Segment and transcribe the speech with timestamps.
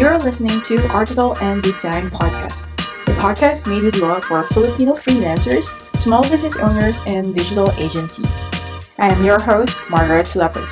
[0.00, 2.70] You're listening to Article and Design Podcast,
[3.06, 5.66] a podcast made with love for Filipino freelancers,
[5.98, 8.48] small business owners, and digital agencies.
[8.98, 10.70] I am your host, Margaret Slapos.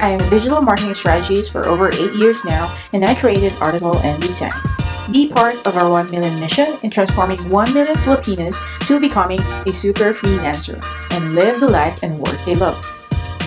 [0.00, 3.98] I am a digital marketing strategist for over eight years now, and I created Article
[3.98, 4.58] and Design.
[5.12, 9.74] Be part of our 1 million mission in transforming 1 million Filipinos to becoming a
[9.74, 12.82] super freelancer and live the life and work they love.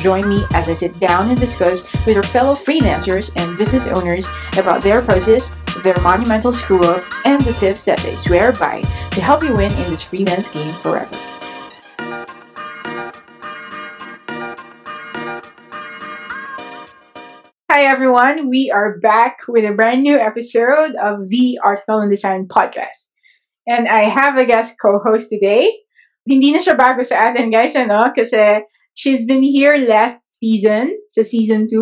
[0.04, 4.28] Join me as I sit down and discuss with our fellow freelancers and business owners
[4.58, 9.22] about their process, their monumental screw up, and the tips that they swear by to
[9.22, 11.08] help you win in this freelance game forever.
[17.72, 22.50] Hi everyone, we are back with a brand new episode of the Article and Design
[22.52, 23.08] podcast.
[23.68, 25.72] And I have a guest co-host today.
[26.28, 28.12] Hindi na siya bago sa atin guys, ano?
[28.12, 31.78] Kasi she's been here last season, sa season 2.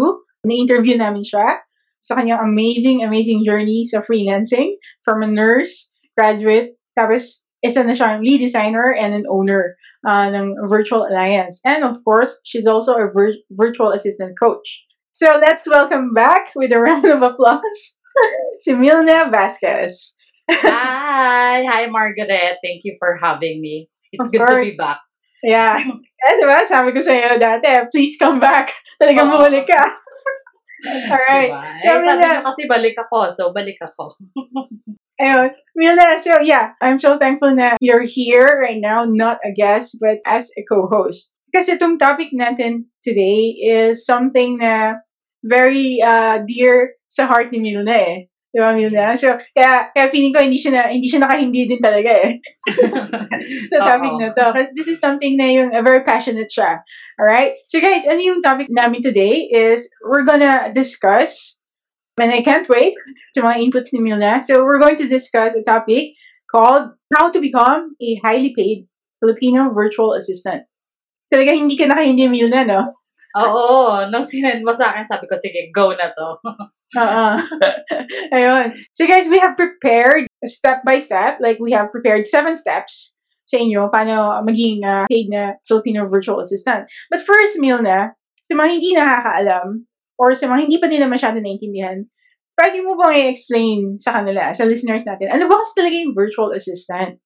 [0.46, 1.62] Na-interview namin siya
[2.02, 4.74] sa kanyang amazing, amazing journey sa freelancing
[5.06, 9.78] from a nurse, graduate, tapos isa na siyang lead designer and an owner
[10.10, 11.62] uh, ng Virtual Alliance.
[11.62, 14.66] And of course, she's also a vir- virtual assistant coach.
[15.14, 17.82] So let's welcome back with a round of applause
[18.66, 20.18] si Milna Vasquez.
[20.50, 21.64] Hi!
[21.70, 22.58] Hi, Margaret.
[22.66, 23.90] Thank you for having me.
[24.12, 25.00] It's Of good to be back.
[25.44, 25.78] Yeah.
[26.22, 26.62] Eh, di ba?
[26.62, 28.70] Sabi ko sa'yo dati, please come back.
[29.02, 29.42] Talagang Oo.
[29.42, 29.82] bumalik ka.
[31.18, 31.50] Alright.
[31.50, 31.82] Diba?
[31.82, 34.14] So, eh, sabi mo kasi balik ako, so balik ako.
[35.18, 35.50] ayun.
[35.74, 40.22] Milna, so yeah, I'm so thankful na you're here right now, not a guest, but
[40.30, 41.34] as a co-host.
[41.50, 45.02] Kasi itong topic natin today is something na
[45.42, 48.31] very uh, dear sa heart ni Milna eh.
[48.52, 49.16] Di ba, Milna?
[49.16, 52.36] So, kaya, kaya feeling ko hindi siya, na, hindi siya nakahindi din talaga eh.
[53.72, 54.46] sa topic na to.
[54.52, 56.84] Kasi this is something na yung very passionate siya.
[57.16, 57.64] Alright?
[57.72, 61.64] So guys, ano yung topic namin today is we're gonna discuss,
[62.20, 62.94] and I can't wait
[63.34, 64.44] sa mga inputs ni Milna.
[64.44, 66.20] So we're going to discuss a topic
[66.52, 68.86] called How to Become a Highly Paid
[69.24, 70.68] Filipino Virtual Assistant.
[71.32, 72.84] Talaga hindi ka nakahindi, Milna, no?
[73.32, 76.36] Oo, nung sinend mo sa akin, sabi ko, sige, go na to.
[76.98, 77.28] Oo.
[78.36, 78.66] Ayun.
[78.92, 83.16] So guys, we have prepared step by step, like we have prepared seven steps
[83.48, 86.88] sa inyo paano maging uh, paid na Filipino virtual assistant.
[87.12, 89.88] But first, Milna, sa mga hindi nakakaalam
[90.20, 92.08] or sa mga hindi pa nila masyado naiintindihan,
[92.56, 96.52] pwede mo bang i-explain sa kanila, sa listeners natin, ano ba kasi talaga yung virtual
[96.56, 97.20] assistant?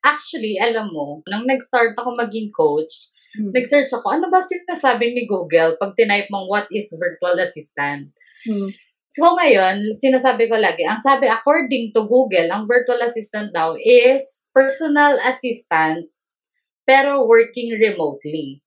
[0.00, 3.54] Actually, alam mo, nung nag-start ako maging coach, Hmm.
[3.54, 8.10] nag-search ako, ano ba sinasabi ni Google pag tinype mong what is virtual assistant?
[8.46, 8.70] Hmm.
[9.10, 14.46] So ngayon, sinasabi ko lagi, ang sabi according to Google, ang virtual assistant daw is
[14.54, 16.06] personal assistant
[16.86, 18.62] pero working remotely.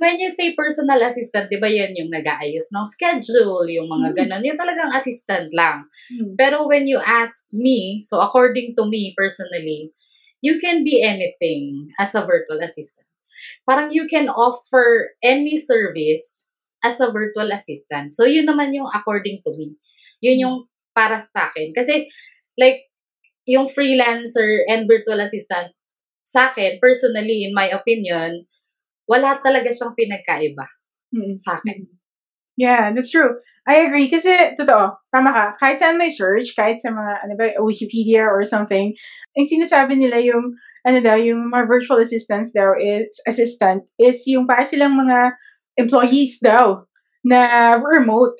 [0.00, 4.16] When you say personal assistant, di ba yan yung nag-aayos ng schedule, yung mga Mm.
[4.16, 5.84] ganon, yung talagang assistant lang.
[6.08, 6.32] Hmm.
[6.40, 9.92] Pero when you ask me, so according to me personally,
[10.40, 13.04] you can be anything as a virtual assistant.
[13.68, 16.51] Parang you can offer any service
[16.84, 18.14] as a virtual assistant.
[18.14, 19.74] So, yun naman yung according to me.
[20.22, 20.56] Yun yung
[20.94, 21.72] para sa akin.
[21.74, 22.06] Kasi,
[22.58, 22.86] like,
[23.48, 25.74] yung freelancer and virtual assistant,
[26.22, 28.46] sa akin, personally, in my opinion,
[29.10, 30.66] wala talaga siyang pinagkaiba
[31.12, 31.34] Hmm.
[31.34, 31.86] sa akin.
[32.56, 33.40] Yeah, that's true.
[33.68, 34.10] I agree.
[34.10, 35.44] Kasi, totoo, tama ka.
[35.60, 38.92] Kahit saan may search, kahit sa mga, ano ba, Wikipedia or something,
[39.38, 40.54] ang sinasabi nila yung,
[40.86, 45.34] ano daw, yung mga virtual assistants daw is, assistant, is yung para silang mga
[45.76, 46.84] employees daw
[47.24, 48.36] na remote.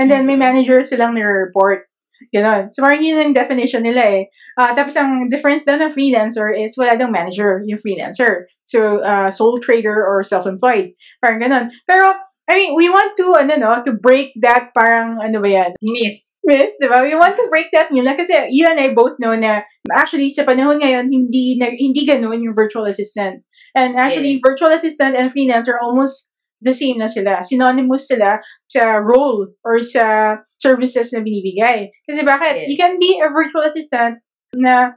[0.00, 1.84] And then may manager silang nire-report.
[2.32, 2.68] Ganon.
[2.72, 4.22] So, parang yun ang definition nila eh.
[4.60, 8.44] Ah, tapos, ang difference daw ng freelancer is wala daw manager yung freelancer.
[8.64, 10.92] So, uh, sole trader or self-employed.
[11.24, 11.72] Parang ganon.
[11.88, 12.12] Pero,
[12.48, 16.20] I mean, we want to, ano no, to break that parang, ano ba yan, Myth.
[16.44, 17.04] myth, di ba?
[17.04, 19.62] We want to break that myth kasi you and I both know na
[19.92, 23.44] actually sa panahon ngayon, hindi, na, hindi ganun yung virtual assistant.
[23.76, 24.44] And actually, Yes.
[24.44, 26.29] virtual assistant and freelancer almost
[26.60, 27.40] the same na sila.
[27.40, 31.88] Synonymous sila sa role or sa services na binibigay.
[32.04, 32.64] Kasi bakit?
[32.64, 32.68] Yes.
[32.68, 34.20] You can be a virtual assistant
[34.52, 34.94] na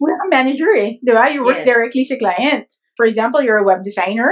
[0.00, 0.96] wala kang manager eh.
[1.02, 1.28] Di ba?
[1.28, 1.68] You work Yes.
[1.68, 2.70] directly sa client.
[2.96, 4.30] For example, you're a web designer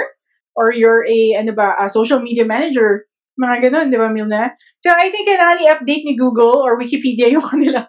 [0.57, 3.05] or you're a, ano ba, a social media manager.
[3.39, 4.51] Mga ganun, di ba, Milna?
[4.83, 7.87] So, I think kailangan i-update ni Google or Wikipedia yung kanila.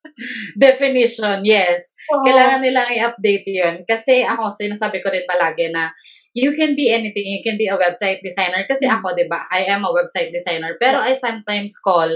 [0.58, 1.94] Definition, yes.
[2.10, 2.24] Oo.
[2.24, 3.74] Kailangan nilang i-update yun.
[3.84, 5.92] Kasi ako, sinasabi ko rin palagi na
[6.38, 7.26] you can be anything.
[7.26, 8.62] You can be a website designer.
[8.70, 8.94] Kasi Mm.
[9.02, 10.78] ako, di ba, I am a website designer.
[10.78, 12.14] Pero I sometimes call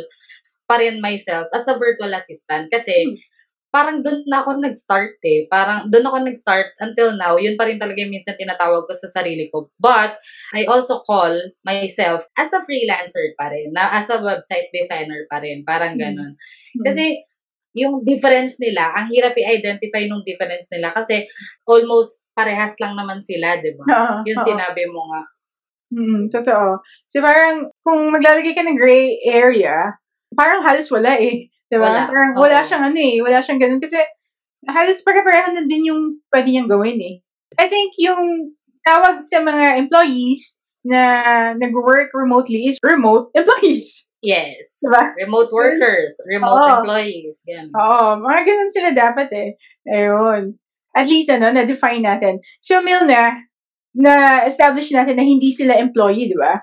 [0.71, 2.71] pa rin myself as a virtual assistant.
[2.71, 3.19] Kasi Mm.
[3.73, 5.49] parang doon na ako nag-start eh.
[5.49, 7.41] Parang doon ako nag-start until now.
[7.41, 9.73] Yun pa rin talaga yung minsan tinatawag ko sa sarili ko.
[9.81, 10.21] But
[10.53, 11.33] I also call
[11.65, 13.73] myself as a freelancer pa rin.
[13.73, 15.65] Na as a website designer pa rin.
[15.65, 16.01] Parang Mm.
[16.01, 16.33] ganun.
[16.37, 16.85] Hmm.
[16.85, 17.25] Kasi
[17.73, 21.25] yung difference nila, ang hirap i-identify nung difference nila kasi
[21.65, 23.85] almost parehas lang naman sila, di ba?
[23.89, 24.47] Oo, Yung oo.
[24.47, 25.23] sinabi mo nga.
[25.93, 26.81] Mm, totoo.
[27.13, 29.93] So parang kung maglalagay ka ng gray area,
[30.33, 31.53] parang halos wala eh.
[31.69, 31.89] Di ba?
[31.89, 32.01] Wala.
[32.09, 32.67] Parang wala Oo.
[32.69, 33.17] siyang ano eh.
[33.21, 33.81] Wala siyang ganun.
[33.81, 34.01] Kasi
[34.69, 37.15] halos pare-pareho na din yung pwede niyang gawin eh.
[37.61, 41.01] I think yung tawag sa mga employees na
[41.55, 44.09] nag-work remotely is remote employees.
[44.23, 44.79] Yes.
[44.79, 45.19] Diba?
[45.19, 46.73] Remote workers, remote Oo.
[46.79, 47.43] employees.
[47.51, 47.75] Yan.
[47.75, 49.51] Oo, mga ganun sila dapat eh.
[49.91, 50.55] Ayun.
[50.95, 52.39] At least, ano, na-define natin.
[52.63, 53.43] So, Milna,
[53.99, 56.63] na-establish natin na hindi sila employee, di ba?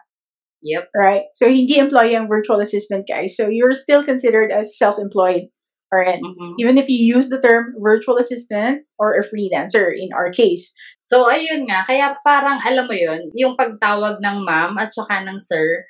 [0.64, 0.86] Yep.
[0.96, 1.28] Right?
[1.36, 3.36] So, hindi employee ang virtual assistant, guys.
[3.36, 5.52] So, you're still considered as self-employed.
[5.90, 6.22] Alright?
[6.22, 6.62] Mhm.
[6.62, 10.70] Even if you use the term virtual assistant or a freelancer in our case.
[11.02, 11.82] So, ayun nga.
[11.84, 15.84] Kaya parang, alam mo yun, yung pagtawag ng ma'am at saka ng sir,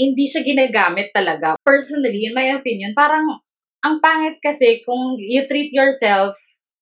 [0.00, 1.54] hindi siya ginagamit talaga.
[1.62, 3.26] Personally, in my opinion, parang
[3.84, 6.36] ang pangit kasi kung you treat yourself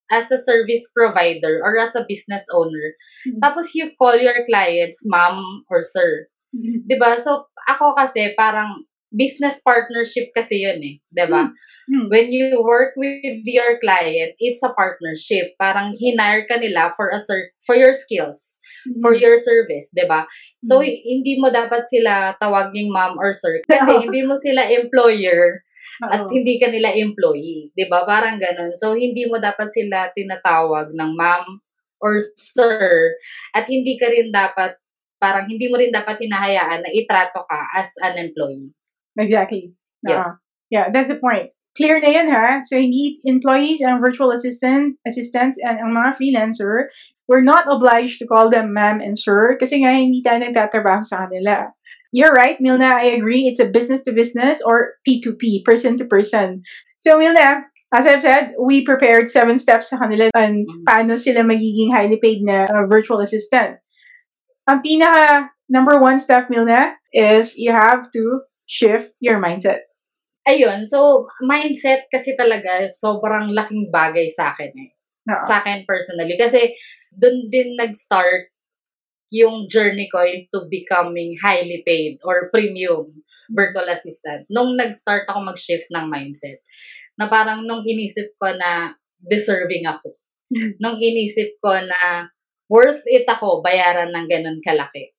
[0.09, 2.97] as a service provider or as a business owner,
[3.29, 3.41] Mhm.
[3.45, 5.39] tapos you call your clients ma'am
[5.69, 6.31] or sir.
[6.55, 7.13] 'Di ba?
[7.21, 10.97] So, ako kasi parang business partnership kasi yun eh.
[11.09, 11.49] 'di ba?
[11.89, 12.07] Hmm.
[12.13, 15.57] When you work with your client, it's a partnership.
[15.57, 18.61] Parang hinire ka nila for a ser- for your skills,
[19.01, 20.29] for your service, 'di ba?
[20.61, 20.93] So Mm.
[21.01, 24.03] hindi mo dapat sila tawaging ma'am or sir kasi Oo.
[24.05, 25.65] hindi mo sila employer
[26.05, 26.31] at Oo.
[26.31, 28.05] hindi ka nila employee, 'di ba?
[28.05, 28.71] Parang ganun.
[28.77, 31.65] So hindi mo dapat sila tinatawag ng ma'am
[31.99, 33.17] or sir
[33.57, 34.77] at hindi ka rin dapat
[35.19, 38.71] parang hindi mo rin dapat hinahayaan na itrato ka as an employee.
[39.19, 39.75] Exactly.
[40.07, 40.17] Yep.
[40.17, 40.31] Oo.
[40.71, 41.51] Yeah, that's the point.
[41.77, 42.61] Clear na yan ha.
[42.67, 46.91] So, hindi employees and virtual assistant, assistants and ang mga freelancer,
[47.31, 51.27] we're not obliged to call them ma'am and sir kasi nga hindi tayo nagtatrabaho sa
[51.27, 51.71] kanila.
[52.11, 52.89] You're right, Milna.
[52.99, 53.45] I agree.
[53.47, 56.65] It's a business to business or P2P, person to person.
[56.97, 60.83] So, Milna, as I've said, we prepared seven steps sa kanila on Mhm.
[60.89, 63.77] paano sila magiging highly paid na uh, virtual assistant.
[64.69, 69.89] Ang pinaka number one step, Milna, is you have to shift your mindset.
[70.45, 74.91] Ayun, so mindset kasi talaga sobrang laking bagay sa akin eh.
[75.29, 75.45] Oo.
[75.45, 76.37] Sa akin personally.
[76.37, 76.73] Kasi
[77.13, 78.53] dun din nag-start
[79.29, 83.13] yung journey ko into becoming highly paid or premium
[83.53, 84.49] virtual assistant.
[84.49, 86.65] Nung nag-start ako mag-shift ng mindset,
[87.19, 90.15] na parang nung inisip ko na deserving ako.
[90.81, 92.31] Nung inisip ko na
[92.71, 95.13] worth it ako bayaran ng ganun kalaki.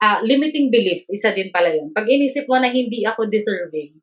[0.00, 1.92] Ah, limiting beliefs, isa din pala yun.
[1.92, 4.00] Pag inisip mo na hindi ako deserving,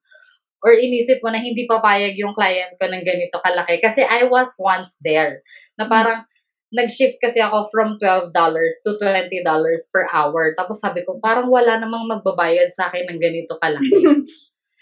[0.61, 3.81] or inisip mo na hindi papayag yung client ko ng ganito kalaki.
[3.81, 5.41] Kasi I was once there.
[5.77, 6.25] Na parang,
[6.67, 8.35] nag-shift kasi ako from $12
[8.83, 9.31] to $20
[9.87, 10.51] per hour.
[10.51, 14.03] Tapos sabi ko, parang wala namang magbabayad sa akin ng ganito kalaki.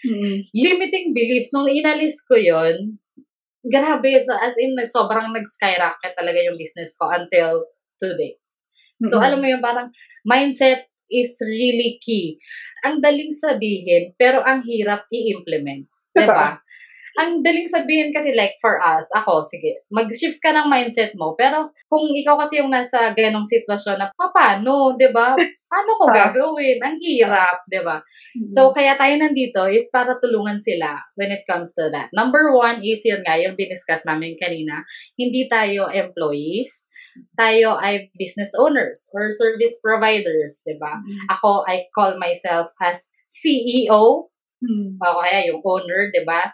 [0.04, 0.44] Mm.
[0.52, 3.00] Limiting beliefs, nung inalis ko yon
[3.64, 7.64] grabe, so as in, sobrang nag-skyrocket talaga yung business ko until
[7.96, 8.36] today.
[9.08, 9.24] So, Mm-mm.
[9.24, 9.88] alam mo yung parang
[10.22, 12.38] mindset is really key.
[12.86, 15.86] Ang daling sabihin, pero ang hirap i-implement.
[16.16, 16.58] Diba?
[17.16, 21.32] Ang daling sabihin kasi like for us, ako, sige, mag-shift ka ng mindset mo.
[21.32, 25.32] Pero kung ikaw kasi yung nasa ganong sitwasyon na, "Pa, paano, di ba?
[25.64, 26.76] Paano ko gagawin?
[26.84, 27.96] Ang hirap, di ba?
[28.52, 32.12] So, kaya tayo nandito is para tulungan sila when it comes to that.
[32.12, 34.84] Number one is yun nga, yung diniscuss namin kanina,
[35.16, 36.92] hindi tayo employees,
[37.36, 41.00] tayo ay business owners or service providers, di ba?
[41.00, 41.26] Mm.
[41.32, 44.96] Ako, I call myself as CEO, Mm.
[44.96, 46.48] o kaya yung owner, di ba?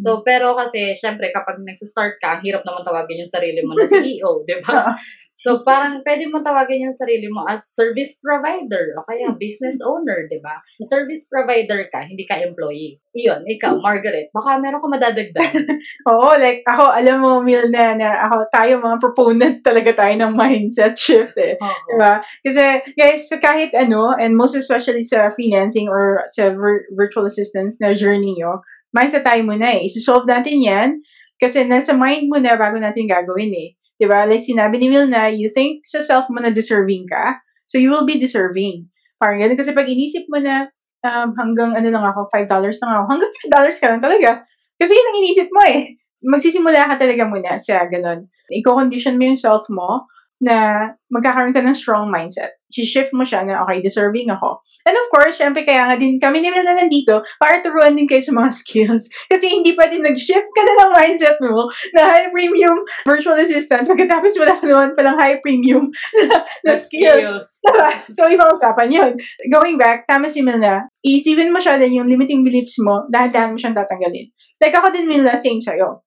[0.00, 4.40] So, pero kasi, syempre, kapag nagsa-start ka, hirap naman tawagin yung sarili mo na CEO,
[4.48, 4.88] di ba?
[5.36, 10.24] So, parang pwede mo tawagin yung sarili mo as service provider o kaya business owner,
[10.32, 10.56] di ba?
[10.80, 12.96] Service provider ka, hindi ka employee.
[13.12, 15.52] Iyon, ikaw, Margaret, baka meron ka madadagdag.
[16.08, 20.96] Oo, like ako, alam mo, Milna, na ako, tayo mga proponent talaga tayo ng mindset
[20.96, 21.60] shift eh.
[21.60, 21.84] Oo.
[21.92, 22.24] Diba?
[22.40, 22.64] Kasi,
[22.96, 27.92] guys, sa kahit ano, and most especially sa freelancing or sa vir- virtual assistants na
[27.92, 28.64] journey nyo,
[28.94, 29.86] mindset tayo muna eh.
[29.86, 30.88] Isi-solve natin yan
[31.36, 33.68] kasi nasa mind mo na bago natin gagawin eh.
[33.96, 34.28] Diba?
[34.28, 38.04] Like sinabi ni Milna, you think sa self mo na deserving ka, so you will
[38.04, 38.92] be deserving.
[39.16, 39.56] Parang ganun.
[39.56, 40.68] Kasi pag inisip mo na
[41.00, 44.30] um, hanggang ano lang ako, $5 lang ako, hanggang $5 ka lang talaga.
[44.76, 45.96] Kasi yun ang inisip mo eh.
[46.20, 48.28] Magsisimula ka talaga muna sa ganun.
[48.52, 50.04] Iko-condition mo yung self mo
[50.40, 52.60] na magkakaroon ka ng strong mindset.
[52.68, 54.60] shift mo siya na, okay, deserving ako.
[54.84, 58.20] And of course, syempre, kaya nga din kami ni Milna nandito para turuan din kayo
[58.20, 59.08] sa mga skills.
[59.32, 62.76] Kasi hindi pwede nag-shift ka na ng mindset mo na high premium
[63.08, 65.88] virtual assistant pagkatapos wala naman palang high premium
[66.20, 67.58] na, na skills.
[67.64, 68.12] skills.
[68.16, 69.12] so, ibang usapan yun.
[69.48, 73.58] Going back, tama si Milna, isipin mo siya din yung limiting beliefs mo, dahan-dahan mo
[73.58, 74.28] siyang tatanggalin.
[74.60, 76.04] Like ako din, Milna, same sa'yo.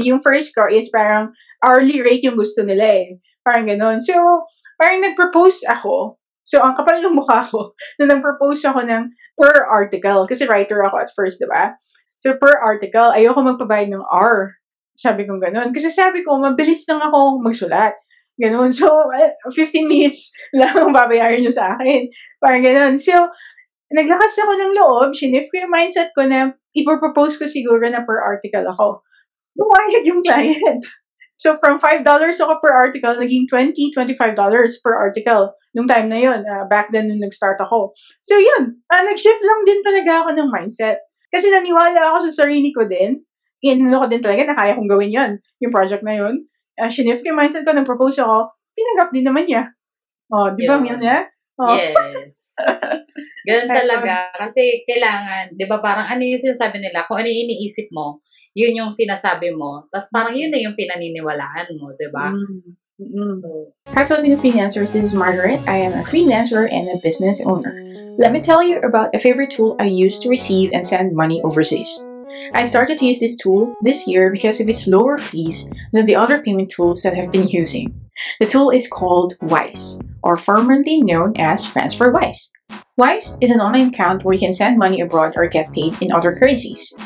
[0.00, 1.32] Yung first ko is parang
[1.64, 3.22] hourly rate yung gusto nila eh.
[3.46, 4.02] Parang ganun.
[4.02, 4.18] So,
[4.74, 6.18] parang nag-propose ako.
[6.42, 7.70] So, ang kapal ng mukha ko
[8.02, 10.26] na nag-propose ako ng per article.
[10.26, 11.78] Kasi writer ako at first, di ba?
[12.18, 14.58] So, per article, ayoko magpabayad ng R.
[14.98, 15.70] Sabi ko ganun.
[15.70, 17.94] Kasi sabi ko, mabilis lang ako magsulat.
[18.34, 18.74] Ganun.
[18.74, 18.90] So,
[19.54, 22.10] 15 eh, minutes lang ang babayaran nyo sa akin.
[22.42, 22.98] Parang ganun.
[22.98, 23.14] So,
[23.94, 28.18] naglakas ako ng loob, shinif ko yung mindset ko na ipropose ko siguro na per
[28.18, 29.06] article ako.
[29.54, 30.82] Bumayag yung client.
[31.36, 34.32] So, from $5 ako per article, naging $20, $25
[34.80, 35.52] per article.
[35.76, 37.92] Nung time na yun, uh, back then nung nag-start ako.
[38.24, 38.80] So, yun.
[38.88, 41.04] Uh, nag-shift lang din talaga ako ng mindset.
[41.28, 43.20] Kasi naniwala ako sa sarili ko din.
[43.60, 45.30] Inano ko din talaga na kaya kong gawin yun.
[45.60, 46.48] Yung project na yun.
[46.80, 49.62] Uh, shinif ko yung mindset ko, nag-propose ako, tinanggap din naman niya.
[50.32, 50.82] Oh, di ba, yeah.
[50.82, 51.16] Milna?
[51.56, 51.72] Oh.
[51.72, 52.56] Yes.
[53.48, 54.28] Ganun talaga.
[54.36, 58.20] Kasi kailangan, di ba parang ano yung sinasabi nila, kung ano yung iniisip mo,
[58.56, 59.84] yun yung sinasabi mo.
[59.92, 62.32] Tapos parang yun na yung pinaniniwalaan mo, di ba?
[62.32, 63.28] Mm-hmm.
[63.44, 65.60] So, Hi Filipino Freelancers, this is Margaret.
[65.68, 67.76] I am a freelancer and a business owner.
[68.16, 71.44] Let me tell you about a favorite tool I use to receive and send money
[71.44, 71.92] overseas.
[72.56, 76.16] I started to use this tool this year because of its lower fees than the
[76.16, 77.92] other payment tools that I've been using.
[78.40, 82.48] The tool is called Wise, or formerly known as TransferWise.
[82.96, 86.10] Wise is an online account where you can send money abroad or get paid in
[86.10, 86.96] other currencies.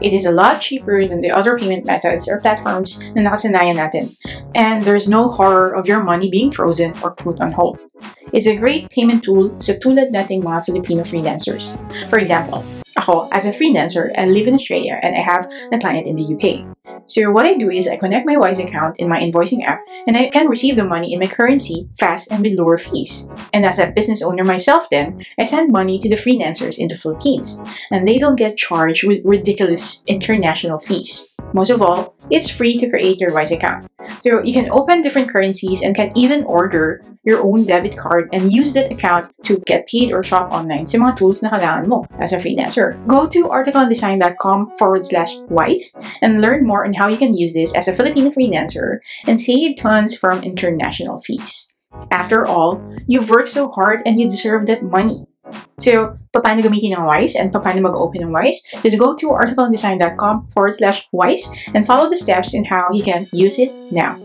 [0.00, 4.06] It is a lot cheaper than the other payment methods or platforms na nakasanayan natin,
[4.54, 7.82] and there's no horror of your money being frozen or put on hold.
[8.30, 11.74] It's a great payment tool sa tulad nating mga Filipino freelancers.
[12.06, 12.62] For example,
[12.94, 16.26] ako, as a freelancer, I live in Australia and I have a client in the
[16.38, 16.62] UK.
[17.06, 20.16] So what I do is I connect my Wise account in my invoicing app and
[20.16, 23.28] I can receive the money in my currency fast and with lower fees.
[23.52, 26.96] And as a business owner myself then, I send money to the freelancers in the
[26.96, 27.60] Philippines
[27.90, 31.32] and they don't get charged with ridiculous international fees.
[31.52, 33.86] Most of all, it's free to create your Wise account.
[34.20, 38.52] So you can open different currencies and can even order your own debit card and
[38.52, 42.06] use that account to get paid or shop online sa mga tools na kailangan mo
[42.18, 42.96] as a freelancer.
[43.06, 47.76] Go to articleondesign.com forward slash wise and learn more on how you can use this
[47.76, 51.68] as a Filipino freelancer and save tons from international fees.
[52.08, 55.28] After all, you've worked so hard and you deserve that money.
[55.76, 58.80] So, paano gamitin ng WISE and paano mag-open ng WISE?
[58.80, 61.44] Just go to articledesign.com forward slash WISE
[61.76, 64.16] and follow the steps in how you can use it now.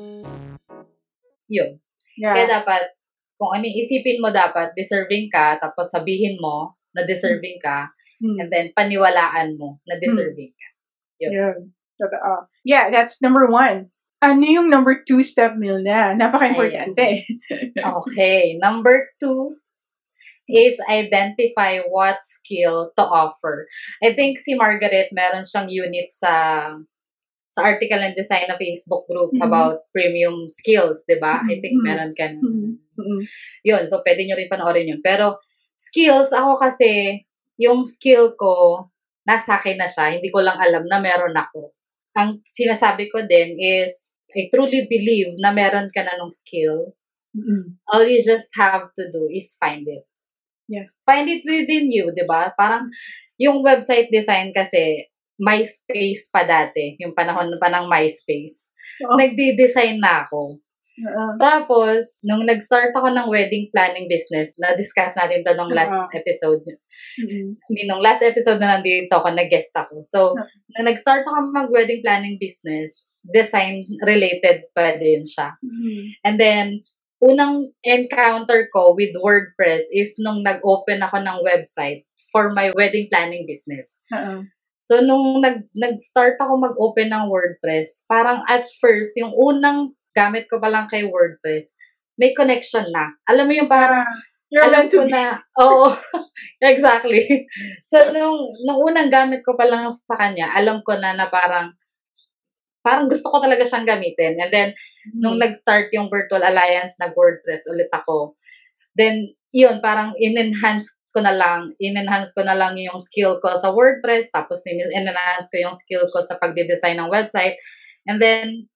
[1.51, 1.83] Yun.
[2.15, 2.33] Yeah.
[2.33, 2.95] Kaya dapat,
[3.35, 7.91] kung ano isipin mo dapat, deserving ka, tapos sabihin mo na deserving ka,
[8.23, 8.37] mm.
[8.41, 10.67] and then paniwalaan mo na deserving ka.
[11.21, 11.31] Yun.
[11.33, 11.57] Yun.
[11.97, 12.47] Totoo.
[12.63, 13.89] Yeah, that's number one.
[14.21, 16.17] Ano yung number two step, Milna?
[16.17, 17.25] Napaka-importante.
[18.01, 18.57] okay.
[18.57, 19.57] Number two
[20.49, 23.67] is identify what skill to offer.
[24.01, 26.65] I think si Margaret, meron siyang unit sa
[27.51, 29.45] sa article and design na Facebook group mm-hmm.
[29.45, 31.41] about premium skills, di ba?
[31.41, 31.51] Mm-hmm.
[31.51, 31.87] I think mm-hmm.
[31.89, 33.21] meron ka mm-hmm.
[33.65, 35.01] Yun, so pwede nyo rin panoorin yun.
[35.01, 35.41] Pero
[35.73, 37.25] skills, ako kasi,
[37.57, 38.85] yung skill ko,
[39.25, 40.13] nasa akin na siya.
[40.13, 41.73] Hindi ko lang alam na meron ako.
[42.17, 46.97] Ang sinasabi ko din is, I truly believe na meron ka na ng skill.
[47.37, 47.77] Mm-hmm.
[47.93, 50.03] All you just have to do is find it.
[50.65, 50.89] Yeah.
[51.05, 52.51] Find it within you, di ba?
[52.57, 52.89] Parang,
[53.37, 55.07] yung website design kasi,
[55.37, 58.73] MySpace pa dati, yung panahon pa ng MySpace.
[59.05, 59.15] Oh.
[59.15, 60.57] Nagdi-design na ako.
[60.97, 61.37] Uh-huh.
[61.37, 66.09] Tapos, nung nag-start ako ng wedding planning business, na-discuss natin to nung last uh-huh.
[66.17, 66.65] episode.
[67.21, 67.47] Mm-hmm.
[67.53, 70.01] I mean, nung last episode na nandito ako, nag-guest ako.
[70.01, 70.45] So, uh-huh.
[70.73, 75.53] nung nag-start ako mag-wedding planning business, design-related pa din siya.
[75.61, 76.01] Mm-hmm.
[76.25, 76.65] And then,
[77.21, 83.45] unang encounter ko with WordPress is nung nag-open ako ng website for my wedding planning
[83.45, 84.01] business.
[84.09, 84.45] Uh-oh.
[84.77, 90.57] So, nung nag, nag-start ako mag-open ng WordPress, parang at first, yung unang gamit ko
[90.57, 91.77] pa lang kay WordPress,
[92.17, 93.13] may connection na.
[93.29, 94.09] Alam mo yung parang,
[94.47, 95.91] You're alam ko na, oo,
[96.71, 97.45] exactly.
[97.83, 101.75] So, nung, nung unang gamit ko pa lang sa kanya, alam ko na na parang,
[102.79, 104.39] parang gusto ko talaga siyang gamitin.
[104.39, 105.19] And then, mm-hmm.
[105.19, 108.39] nung nag-start yung Virtual Alliance, nag-WordPress ulit ako.
[108.95, 113.75] Then, yun, parang in-enhance ko na lang, in-enhance ko na lang yung skill ko sa
[113.75, 117.59] WordPress, tapos in-enhance ko yung skill ko sa pagde-design ng website.
[118.07, 118.71] And then,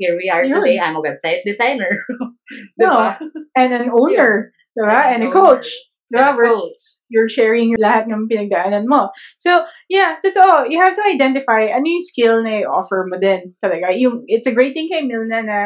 [0.00, 0.64] here we are yun.
[0.64, 0.80] today.
[0.80, 1.92] I'm a website designer.
[2.80, 3.20] Diba?
[3.54, 5.00] And an owner, diba?
[5.04, 5.68] And a coach.
[6.08, 6.32] Diba?
[6.32, 6.80] And a We're- coach.
[7.12, 9.12] You're sharing lahat ng pinagdaanan mo.
[9.38, 10.66] So, yeah, totoo.
[10.72, 13.54] You have to identify ano yung skill na i-offer mo din.
[13.60, 13.92] Talaga.
[13.94, 15.58] Yung, it's a great thing kay Milna na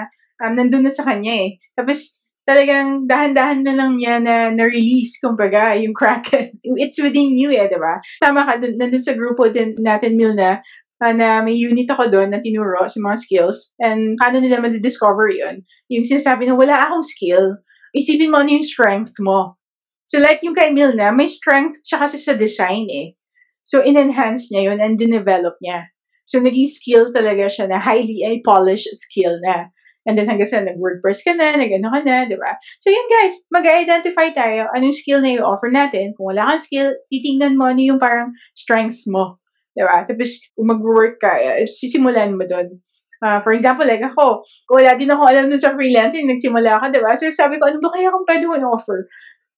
[0.43, 1.51] um, nandun na sa kanya eh.
[1.79, 6.61] Tapos, talagang dahan-dahan na lang niya na na-release, kumbaga, yung Kraken.
[6.83, 8.01] It's within you eh, di ba?
[8.21, 10.61] Tama ka, dun, nandun sa grupo din natin, Milna,
[11.03, 13.75] ah, na may unit ako doon na tinuro sa mga skills.
[13.83, 15.67] And paano nila madidiscover yun?
[15.91, 17.59] Yung sinasabi na wala akong skill,
[17.95, 19.59] isipin mo ano yung strength mo.
[20.05, 23.17] So like yung kay Milna, may strength siya kasi sa design eh.
[23.65, 25.89] So in-enhance niya yun and dinevelop niya.
[26.29, 29.73] So naging skill talaga siya na highly ay polished skill na.
[30.05, 32.61] And then hanggang sa nag-WordPress ka na, nag-ano ka na, di ba?
[32.77, 36.13] So yun guys, mag-identify tayo anong skill na i-offer natin.
[36.13, 39.41] Kung wala kang skill, titingnan mo ano yung parang strengths mo.
[39.75, 40.07] Di ba?
[40.07, 42.79] Tapos mag-work ka, eh, sisimulan mo doon.
[43.25, 47.01] Ah, for example, like ako, wala din ako alam dun sa freelancing, nagsimula ako, di
[47.03, 47.17] ba?
[47.19, 49.09] So sabi ko, ano ba kaya kung pwede ko offer?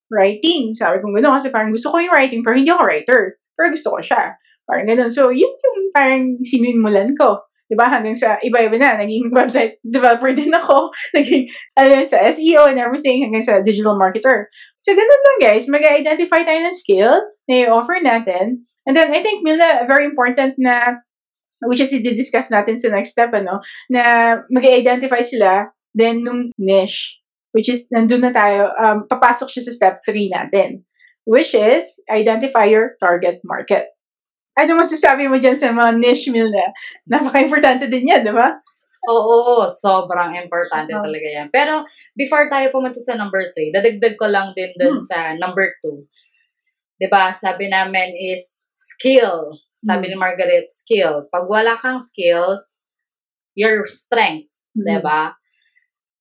[0.07, 0.71] Writing.
[0.73, 3.43] Sabi ko gano'n kasi parang gusto ko yung writing pero hindi ako writer.
[3.59, 4.39] Pero gusto ko siya.
[4.63, 5.11] Parang gano'n.
[5.11, 7.43] So, yun yung parang sinimulan ko.
[7.67, 7.91] Diba?
[7.91, 9.03] Hanggang sa iba-iba na.
[9.03, 10.95] Naging website developer din ako.
[11.19, 13.27] Naging ano, sa SEO and everything.
[13.27, 14.47] Hanggang sa digital marketer.
[14.87, 15.67] So, ganun lang guys.
[15.67, 17.15] Mag-identify tayo ng skill
[17.51, 18.63] na i-offer natin.
[18.87, 21.03] And then, I think, Milna, very important na
[21.67, 27.17] which is i-discuss natin sa next step, ano, na mag-identify sila then nung niche
[27.57, 30.85] which is nandun na tayo, um, papasok siya sa step 3 natin,
[31.25, 33.89] which is identify your target market.
[34.61, 36.69] Ano masasabi mo dyan sa mga niche meal na?
[37.09, 38.53] Napaka-importante din yan, di ba?
[39.09, 41.01] Oo, sobrang importante Oo.
[41.01, 41.49] talaga yan.
[41.49, 45.07] Pero before tayo pumunta sa number 3, dadagdag ko lang din dun Hmm.
[45.09, 45.97] sa number 2.
[46.97, 47.33] 'Di ba?
[47.33, 49.57] Sabi namin is skill.
[49.77, 50.13] Sabi Hmm.
[50.13, 51.29] ni Margaret, skill.
[51.29, 52.81] Pag wala kang skills,
[53.55, 55.37] your strength, 'di ba?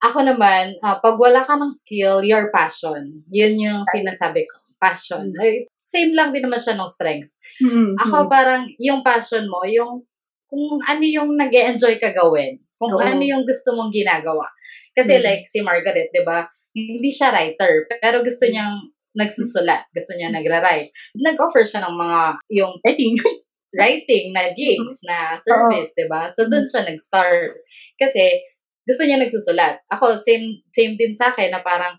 [0.04, 3.24] Ako naman, ah, pag wala ka ng skill, your passion.
[3.32, 4.60] Yun yung sinasabi ko.
[4.78, 5.32] Passion.
[5.34, 5.40] Hmm.
[5.42, 7.32] Ay, same lang din naman siya ng strength.
[7.64, 10.04] Mm, Ako parang yung passion mo, yung
[10.46, 12.60] kung ano yung nag enjoy ka gawin.
[12.76, 13.02] Kung Oo.
[13.02, 14.46] ano yung gusto mong ginagawa.
[14.94, 15.24] Kasi Mm.
[15.24, 16.44] like si Margaret, 'di ba?
[16.76, 20.92] Hindi siya writer, pero gusto niyang nagsusulat, gusto niya nagra-write.
[21.18, 22.20] Nag-offer siya ng mga
[22.52, 23.20] yung think.
[23.76, 26.32] writing na gigs, na service, 'di ba?
[26.32, 27.60] So doon siya nag-start.
[28.00, 28.40] Kasi
[28.88, 29.84] gusto niya nagsusulat.
[29.92, 31.94] Ako same same din sa akin na parang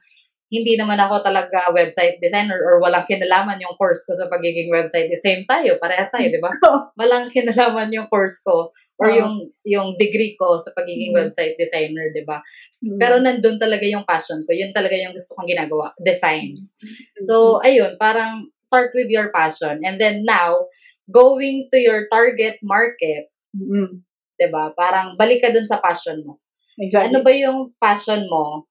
[0.47, 5.11] hindi naman ako talaga website designer or walang kinalaman yung course ko sa pagiging website.
[5.19, 6.55] Same tayo, parehas tayo, 'di ba?
[7.01, 8.71] walang kinalaman yung course ko
[9.03, 9.19] or Oo.
[9.19, 9.35] yung
[9.67, 11.19] yung degree ko sa pagiging Mhm.
[11.27, 12.39] website designer, 'di ba?
[12.79, 12.99] Mm.
[13.03, 14.55] Pero nandun talaga yung passion ko.
[14.55, 16.79] Yun talaga yung gusto kong ginagawa, designs.
[16.79, 17.23] Mm-hmm.
[17.27, 20.67] So, ayun, parang start with your passion and then now
[21.11, 24.05] going to your target market, Mm,
[24.39, 24.71] 'di ba?
[24.77, 26.39] Parang balik ka dun sa passion mo.
[26.79, 27.09] exactly.
[27.09, 28.69] Ano ba yung passion mo?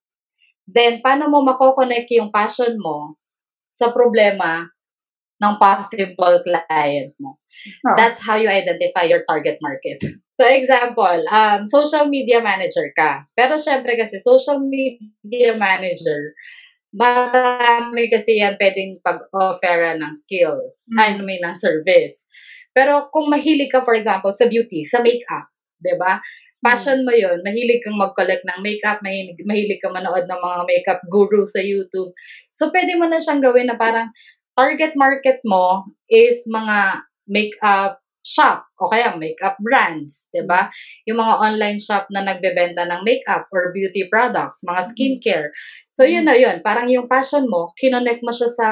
[0.66, 3.18] Then paano mo mako-connect yung passion mo
[3.70, 4.66] sa problema
[5.42, 7.38] ng possible client mo?
[7.86, 7.96] Ah.
[7.96, 10.02] That's how you identify your target market.
[10.36, 13.24] So example, um, social media manager ka.
[13.40, 16.36] Pero syempre kasi social media manager,
[16.92, 21.00] marami kasi yan pwedeng pag-offeran ng skills, Mm.
[21.00, 22.28] I mean, ng service.
[22.76, 25.48] Pero kung mahilig ka, for example, sa beauty, sa makeup,
[25.80, 26.20] 'di ba?
[26.66, 31.02] Passion mo yun, mahilig kang mag-collect ng makeup, mahilig, mahilig kang manood ng mga makeup
[31.14, 32.10] guru sa YouTube.
[32.50, 34.10] So, pwede mo na siyang gawin na parang
[34.58, 40.66] target market mo is mga makeup shop o kaya makeup brands, 'di ba?
[41.06, 45.48] Yung mga online shop na nagbebenta ng makeup or beauty products, mga skincare.
[45.94, 48.68] So yun na yun, parang yung passion mo, kinonect mo siya sa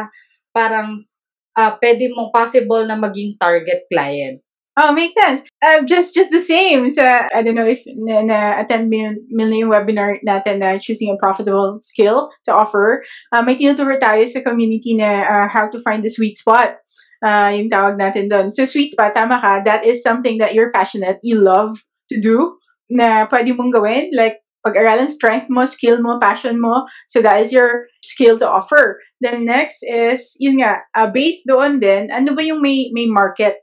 [0.49, 1.05] parang
[1.53, 4.42] ah pwede mong possible na maging target client.
[4.75, 5.41] Oh, makes sense.
[5.61, 6.89] Uh, just just the same.
[6.89, 11.17] So, I don't know if na attend mo yung, mo webinar natin na choosing a
[11.21, 13.05] profitable skill to offer.
[13.29, 16.81] Uh, may tinuturo tayo sa community na uh, how to find the sweet spot.
[17.21, 18.49] Uh, yung tawag natin doon.
[18.49, 19.61] So, sweet spot, tama ka.
[19.61, 21.77] That is something that you're passionate, you love
[22.09, 22.57] to do,
[22.89, 24.09] na pwede mong gawin.
[24.11, 26.83] Like, pag-aralan strength mo, skill mo, passion mo.
[27.07, 28.99] So, that is your skill to offer.
[29.21, 33.62] Then next is, yun nga, uh, based doon din, ano ba yung may, may market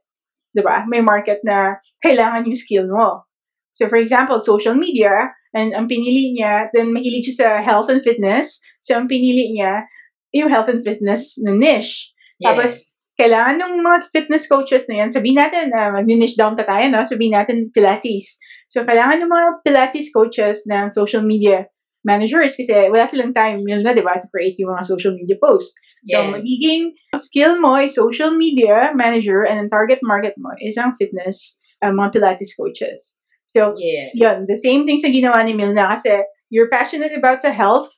[0.53, 0.87] 'di ba?
[0.87, 3.27] May market na kailangan yung skill mo.
[3.75, 8.03] So for example, social media, and ang pinili niya, then mahilig siya sa health and
[8.03, 8.59] fitness.
[8.83, 9.87] So ang pinili niya,
[10.35, 12.11] yung health and fitness na niche.
[12.41, 12.73] Tapos,
[13.21, 17.05] kailangan ng mga fitness coaches na yan, sabihin natin, uh, mag-niche down pa tayo, no?
[17.05, 18.41] Sabihin natin Pilates.
[18.71, 21.69] So, kailangan ng mga Pilates coaches ng social media
[22.05, 25.37] managers kasi wala silang time, meal na, di ba, to create yung mga social media
[25.37, 25.77] posts.
[26.09, 26.33] So, Yes.
[26.33, 26.83] magiging
[27.21, 31.93] skill mo ay social media manager and ang target market mo is ang fitness, uh,
[31.93, 33.21] mga Pilates coaches.
[33.53, 34.17] So, yes.
[34.17, 37.93] yun, the same thing sa ginawa ni Milna kasi you're passionate about sa health,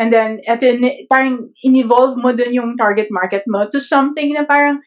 [0.00, 0.72] and then, eto,
[1.12, 4.80] parang in-evolve mo dun yung target market mo to something na parang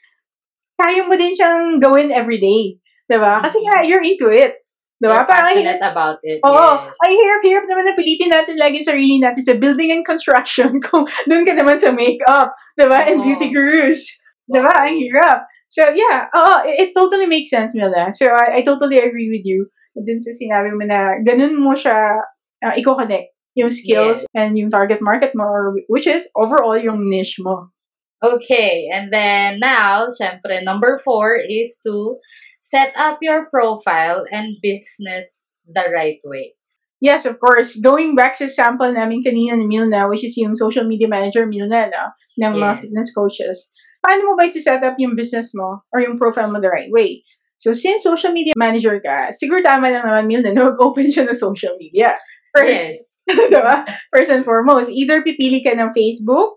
[0.82, 2.82] kaya mo din siyang gawin every day.
[3.08, 3.40] Diba?
[3.40, 4.60] Kasi nga, you're into it.
[4.98, 5.14] Diba?
[5.14, 6.42] You're passionate about it.
[6.42, 6.90] Oo.
[6.90, 6.98] yes.
[7.06, 11.46] Ay, hirap-hirap naman na pilitin natin lagi sarili natin sa building and construction kung doon
[11.46, 13.06] ka naman sa makeup, diba?
[13.06, 13.26] And Oo.
[13.26, 14.10] beauty gurus.
[14.50, 14.74] Diba?
[14.74, 14.82] Oo.
[14.90, 15.46] Ang hirap.
[15.70, 16.26] So, yeah.
[16.34, 18.10] Oo, it, it totally makes sense, Milda.
[18.10, 22.22] So, I, I totally agree with you dun sa sinabi mo na ganun mo siya
[22.62, 27.42] uh, i-connect yung skills and yung target market mo, or, which is overall yung niche
[27.42, 27.74] mo.
[28.22, 32.18] Okay, and then now, syempre, number four is to
[32.68, 36.52] set up your profile and business the right way.
[37.00, 37.80] Yes, of course.
[37.80, 41.88] Going back sa sample namin kanina ni Milna, which is yung social media manager Milna,
[41.88, 42.04] no,
[42.42, 42.82] ng mga Yes.
[42.84, 43.58] fitness coaches,
[44.04, 47.24] paano mo ba set up yung business mo or yung profile mo the right way?
[47.58, 51.38] So, since social media manager ka, siguro tama lang naman, Milna, na mag-open siya ng
[51.38, 52.14] social media.
[52.54, 52.98] First, Yes.
[53.54, 53.86] diba?
[54.14, 56.54] First and foremost, either pipili ka ng Facebook,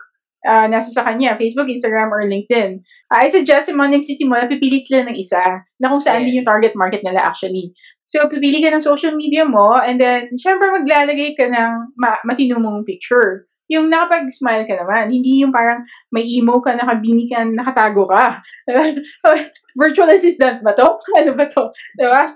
[0.46, 2.80] ah, nasa sa kanya, Facebook, Instagram, or LinkedIn.
[3.10, 6.26] I suggest yung mga nagsisimula, pipili sila ng isa na kung saan Yeah.
[6.30, 7.74] din yung target market nila actually.
[8.06, 12.58] So, pipili ka ng social media mo, and then, syempre, maglalagay ka ng ma- matino
[12.58, 13.49] mong picture.
[13.70, 18.42] Yung nakapag-smile ka naman, hindi yung parang may emo ka, nakabini ka, nakatago ka.
[19.78, 20.98] Virtual assistant ba to?
[21.22, 21.70] Ano ba to?
[21.94, 22.34] Diba?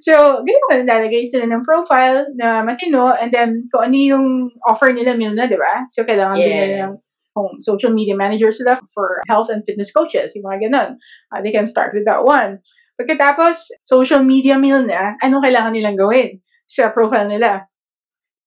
[0.00, 4.26] so, ganyan ka, lalagay sila ng profile na matino, and then, kung ano yung
[4.64, 5.84] offer nila, Milna, di ba?
[5.92, 7.28] So, kailangan din nila ng Yes.
[7.34, 10.90] kung social media managers sila for health and fitness coaches, yung mga ganun.
[11.34, 12.62] Uh, they can start with that one.
[12.94, 16.38] Pagkatapos, social media meal na, anong kailangan nilang gawin
[16.70, 17.66] sa profile nila?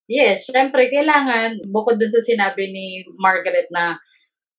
[0.07, 3.99] Yes, syempre, kailangan, bukod dun sa sinabi ni Margaret na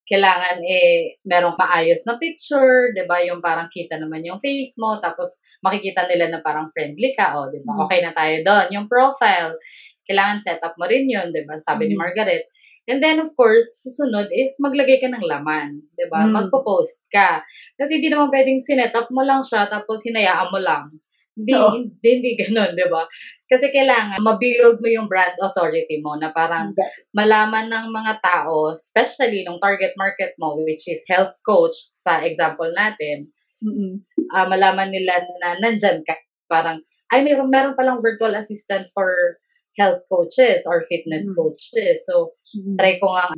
[0.05, 3.21] kailangan eh, merong maayos na picture, di ba?
[3.25, 7.49] Yung parang kita naman yung face mo, tapos makikita nila na parang friendly ka, o,
[7.49, 7.77] di ba?
[7.77, 7.81] Mm.
[7.89, 8.67] Okay na tayo doon.
[8.77, 9.57] Yung profile,
[10.05, 11.57] kailangan set up mo rin yun, di ba?
[11.57, 12.01] Sabi ni Mm.
[12.05, 12.45] Margaret.
[12.89, 16.25] And then, of course, susunod is maglagay ka ng laman, di ba?
[16.29, 16.33] Mm.
[16.37, 17.41] Magpo-post ka.
[17.77, 20.93] Kasi hindi naman pwedeng sinet up mo lang siya, tapos hinayaan mo lang.
[21.39, 21.71] Hindi, Oo.
[21.79, 23.07] hindi, hindi ganun, di ba?
[23.47, 26.75] Kasi kailangan ma-build mo yung brand authority mo na parang
[27.15, 32.69] malaman ng mga tao, especially nung target market mo, which is health coach, sa example
[32.75, 33.31] natin,
[33.63, 34.03] Mm-mm.
[34.35, 36.19] ah, malaman nila na nandyan ka.
[36.51, 36.83] Parang,
[37.15, 39.39] ay, meron, meron palang virtual assistant for
[39.79, 41.37] health coaches or fitness Mm.
[41.39, 42.03] coaches.
[42.03, 42.35] So,
[42.75, 43.31] try ko nga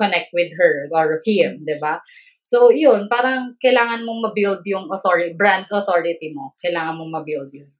[0.00, 2.00] makipag-connect with her or him, di ba?
[2.42, 6.56] So, yun, parang kailangan mong ma-build yung authority, brand authority mo.
[6.64, 7.70] Kailangan mong ma-build yun.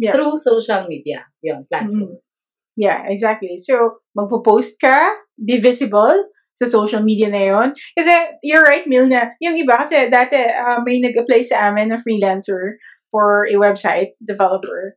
[0.00, 0.16] Yeah.
[0.16, 2.56] Through social media, yun, platforms.
[2.80, 3.60] Yeah, exactly.
[3.60, 7.68] So, magpo-post ka, be visible sa social media na yon.
[7.92, 9.36] Kasi, you're right, Milna.
[9.44, 12.80] Yung iba, kasi dati ah, may nag-apply sa amin na freelancer
[13.12, 14.96] for a website developer.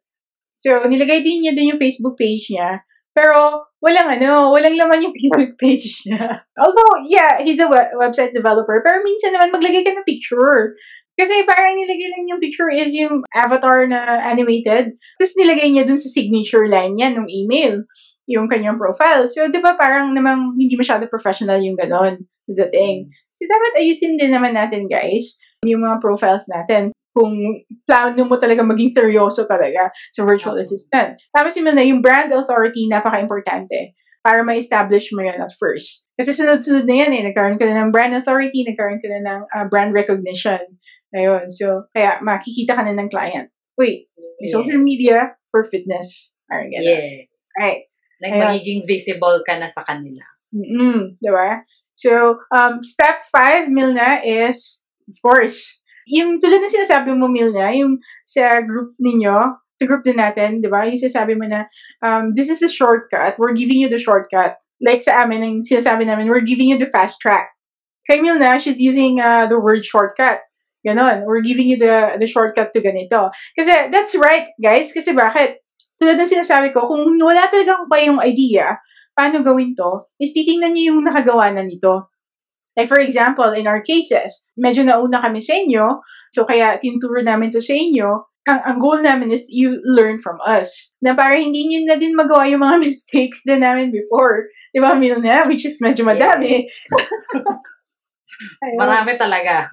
[0.55, 2.87] So, nilagay din niya din yung Facebook page niya.
[3.13, 6.41] Pero, walang ano, walang laman yung Facebook page niya.
[6.57, 8.81] Although, yeah, he's a we- website developer.
[8.81, 10.73] Pero minsan naman, maglagay ka ng picture.
[11.13, 14.97] Kasi parang nilagay lang yung picture is yung avatar na animated.
[15.21, 17.85] Tapos nilagay niya dun sa signature line niya nung email,
[18.25, 19.29] yung kanyang profile.
[19.29, 23.13] So, di ba parang namang hindi masyado professional yung ganon dating.
[23.37, 26.92] So, dapat ayusin din naman natin, guys, yung mga profiles natin.
[27.13, 30.63] Kung plano mo talaga maging seryoso talaga sa virtual Oo.
[30.65, 31.13] assistant.
[31.29, 36.09] Tapos yun na, yung brand authority, napaka-importante para ma-establish mo yun at first.
[36.17, 37.21] Kasi sunod-sunod na yan eh.
[37.27, 40.63] Nagkaroon ka na ng brand authority, nagkaroon ka na ng ah, brand recognition.
[41.13, 41.51] Ayun.
[41.51, 43.53] So, kaya makikita ka na ng client.
[43.77, 44.09] Wait,
[44.41, 44.87] may social Yes.
[44.87, 45.17] media
[45.51, 46.33] for fitness.
[46.49, 46.87] Parang gano'n.
[46.87, 47.43] Yes.
[47.59, 47.83] Right.
[48.23, 48.41] Like, Ayan.
[48.47, 50.23] magiging visible ka na sa kanila.
[50.55, 51.61] Mm-mm, diba?
[51.93, 57.99] So, um, step five, Milna, is, of course, yung tulad ng sinasabi mo, Milna, yung
[58.27, 59.35] sa group ninyo,
[59.79, 60.85] sa group din natin, di ba?
[60.87, 61.67] Yung sinasabi mo na,
[62.03, 63.35] um, this is the shortcut.
[63.39, 64.59] We're giving you the shortcut.
[64.83, 67.51] Like sa amin, yung sinasabi namin, we're giving you the fast track.
[68.03, 70.43] Kay Milna, she's using uh, the word shortcut.
[70.83, 71.23] Ganon.
[71.23, 73.31] We're giving you the the shortcut to ganito.
[73.55, 74.91] Kasi, that's right, guys.
[74.91, 75.63] Kasi bakit?
[75.95, 78.75] Tulad ng sinasabi ko, kung wala talaga kayong idea,
[79.15, 82.11] paano gawin to, is titingnan niyo yung nakagawa na nito.
[82.73, 86.01] Like for example, in our cases, medyo nauna kami sa inyo,
[86.33, 90.41] so kaya tinuturo namin to sa inyo, ang, ang goal namin is you learn from
[90.43, 90.95] us.
[90.99, 94.49] Na para hindi nyo na din magawa yung mga mistakes din namin before.
[94.73, 95.45] Di ba, Milna?
[95.47, 96.65] Which is medyo madami.
[98.63, 98.79] Ayun.
[98.81, 99.69] Marami talaga.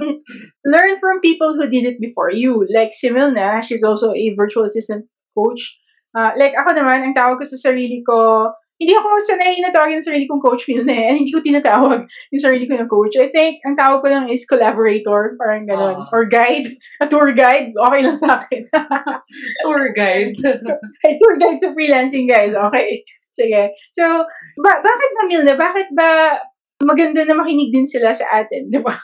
[0.74, 2.62] learn from people who did it before you.
[2.70, 5.80] Like si Milna, she's also a virtual assistant coach.
[6.14, 10.02] Uh, like ako naman, ang tawag ko sa sarili ko, hindi ako sanay na tawagin
[10.02, 11.06] yung sarili kong coach Milna eh.
[11.14, 13.14] And hindi ko tinatawag yung sarili ko ng coach.
[13.14, 15.96] I think, ang tawag ko lang is collaborator, parang gano'n.
[16.02, 16.10] Ah.
[16.10, 16.74] Or guide.
[16.98, 17.70] A tour guide.
[17.70, 18.62] Okay lang sa akin.
[19.64, 20.34] Tour guide.
[21.06, 22.54] A tour guide to freelancing, guys.
[22.54, 23.06] Okay.
[23.30, 23.70] Sige.
[23.94, 24.04] So,
[24.58, 25.54] ba- bakit ba, Milna?
[25.54, 26.38] Bakit ba
[26.82, 28.70] maganda na makinig din sila sa atin?
[28.70, 28.98] Di ba?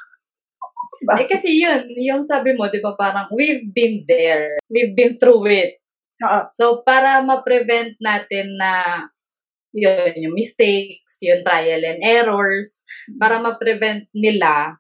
[1.17, 4.59] eh kasi yun, yung sabi mo, di ba parang we've been there.
[4.67, 5.79] We've been through it.
[6.21, 6.41] Oo.
[6.53, 9.07] So, para ma-prevent natin na
[9.75, 12.83] yun, yung mistakes, yung trial and errors,
[13.19, 14.79] para ma-prevent nila,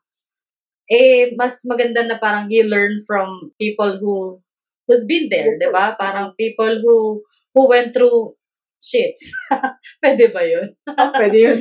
[0.90, 4.42] eh, mas maganda na parang you learn from people who
[4.90, 5.94] who's been there, di ba?
[5.94, 7.22] Parang people who
[7.54, 8.34] who went through
[8.82, 9.30] shits.
[10.02, 10.74] Pwede ba yun?
[10.90, 11.60] Oh, pwede yun.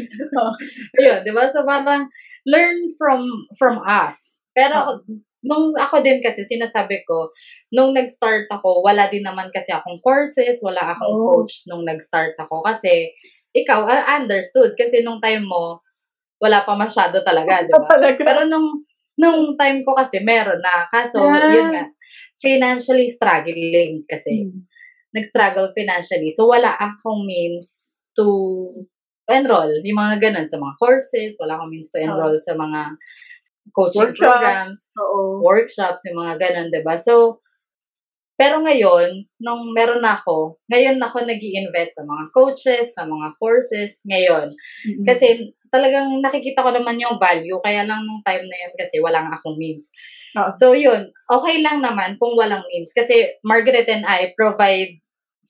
[0.97, 1.45] Ayun, di ba?
[1.45, 2.09] So, parang
[2.47, 3.21] learn from
[3.59, 4.41] from us.
[4.55, 5.28] Pero, Oo.
[5.45, 7.31] Nung ako din kasi, sinasabi ko,
[7.71, 11.25] nung nag-start ako, wala din naman kasi akong courses, wala akong Oh.
[11.43, 12.59] coach nung nag-start ako.
[12.65, 13.11] Kasi,
[13.55, 14.75] ikaw, ah, understood.
[14.75, 15.79] Kasi nung time mo,
[16.43, 17.87] wala pa masyado talaga, di ba?
[18.19, 18.83] Pero nung,
[19.19, 20.87] nung time ko kasi, meron na.
[20.91, 21.49] Kaso, Ah.
[21.51, 21.85] yun nga,
[22.43, 24.63] financially struggling kasi Hmm.
[25.15, 26.29] nag-struggle financially.
[26.31, 28.25] So, wala akong means to
[29.29, 29.69] enroll.
[29.85, 32.97] Yung mga ganun sa mga courses, wala akong means to enroll sa mga
[33.71, 34.21] coaching Workshops.
[34.21, 35.41] programs, Oo.
[35.43, 37.41] workshops, yung mga ganun, 'di ba So,
[38.39, 43.35] pero ngayon, nung meron na ako, ngayon ako nag invest sa mga coaches, sa mga
[43.35, 44.55] courses, ngayon.
[44.87, 45.03] Mm-mm.
[45.03, 49.27] Kasi talagang nakikita ko naman yung value, kaya lang nung time na yun kasi wala
[49.27, 49.91] nga akong means.
[50.39, 50.55] Oo.
[50.55, 52.95] So yun, okay lang naman kung walang means.
[52.95, 55.03] Kasi Margaret and I provide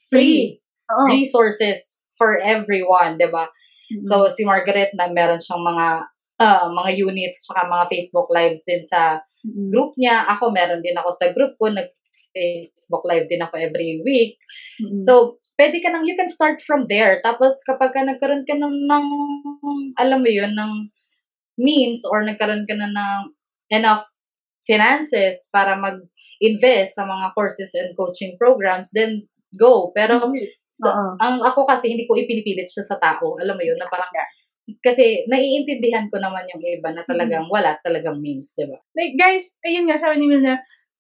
[0.10, 0.58] free
[0.90, 1.06] Oo.
[1.14, 3.48] resources for everyone, 'di ba?
[3.94, 4.02] Mm-mm.
[4.02, 8.82] So si Margaret na meron siyang mga ah, mga units saka mga Facebook lives din
[8.82, 9.70] sa Mm-mm.
[9.70, 10.24] group niya.
[10.32, 11.92] Ako meron din ako sa group ko, nag
[12.30, 14.38] Facebook live din ako every week.
[14.80, 15.02] Mm-mm.
[15.02, 17.20] So, pwede ka nang, you can start from there.
[17.20, 19.06] Tapos, kapag ka nagkaroon ka ng, ng
[20.00, 20.94] alam mo yun, ng
[21.60, 23.22] means or nagkaroon ka na ng
[23.76, 24.08] enough
[24.64, 29.26] finances para mag-invest sa mga courses and coaching programs, then
[29.58, 29.90] go.
[29.92, 30.32] Pero,
[30.70, 31.18] sa, Oo.
[31.20, 33.36] ang ako kasi, hindi ko ipinipilit siya sa tao.
[33.42, 34.08] Alam mo yun, na parang,
[34.84, 38.78] kasi naiintindihan ko naman yung iba na talagang wala talagang means, di ba?
[38.94, 40.60] like, guys, ayun nga, sabi ni Mil na,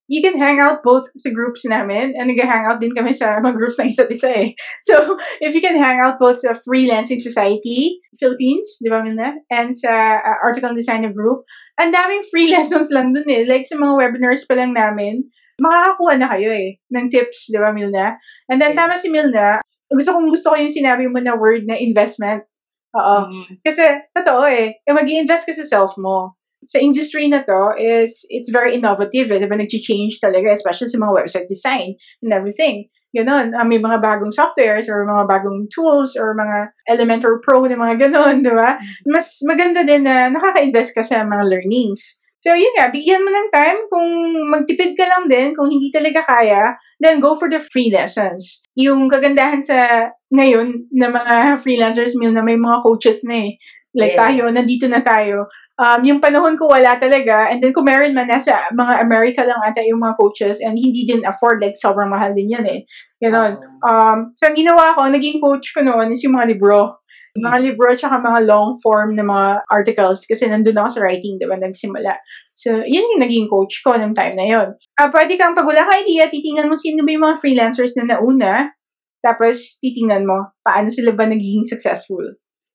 [0.09, 3.55] you can hang out both sa groups namin, and nag-hang out din kami sa mga
[3.55, 4.57] groups ng isa't isa eh.
[4.81, 4.97] So,
[5.45, 9.37] if you can hang out both sa Freelancing Society, Philippines, di ba Milna?
[9.53, 11.45] And sa uh, Article Designer Group,
[11.77, 13.45] ang daming free lessons lang dun eh.
[13.45, 15.29] Like sa mga webinars pa lang namin,
[15.61, 18.17] makakakuha na kayo eh, ng tips, di ba Milna?
[18.49, 19.61] And then, tama si Milna,
[19.93, 22.48] gusto kong gusto ko yung sinabi mo na word na investment.
[22.97, 23.15] Oo.
[23.29, 23.61] Mm.
[23.61, 23.85] Kasi,
[24.17, 26.33] totoo eh, mag invest ka sa self mo.
[26.65, 29.55] Sa industry na to is, it's very innovative eh, di ba?
[29.55, 32.89] Nag-change talaga, especially sa mga website design and everything.
[33.15, 37.73] Ganon, ah, may mga bagong softwares or mga bagong tools or mga Elementor Pro na
[37.79, 38.77] mga ganon, di ba?
[39.09, 42.19] Mas maganda din na nakaka-invest ka sa mga learnings.
[42.39, 43.79] So, yun nga, bigyan mo ng time.
[43.91, 44.07] Kung
[44.47, 48.63] magtipid ka lang din, kung hindi talaga kaya, then go for the free lessons.
[48.79, 53.59] Yung kagandahan sa ngayon na mga freelancers, Mil, na may mga coaches na eh.
[53.91, 54.21] Like Yes.
[54.23, 55.51] tayo, nandito na tayo.
[55.79, 57.51] Um, yung panahon ko wala talaga.
[57.51, 61.03] And then kung meron man, nasa mga America lang ata yung mga coaches and hindi
[61.07, 62.83] din afford, like sobrang mahal din yun eh.
[63.19, 63.59] Ganon.
[63.83, 66.99] Um, so, ang ginawa ko, naging coach ko noon is yung mga libro.
[67.37, 71.45] Mga libro tsaka mga long form na mga articles kasi nandun ako sa writing, di
[71.45, 72.17] ba, nagsimula.
[72.57, 74.67] So, yun yung naging coach ko ng time na yun.
[74.97, 78.17] Ah, pwede kang pag wala ka idea, titingnan mo sino ba yung mga freelancers na
[78.17, 78.73] nauna,
[79.21, 82.23] tapos titingnan mo paano sila ba naging successful.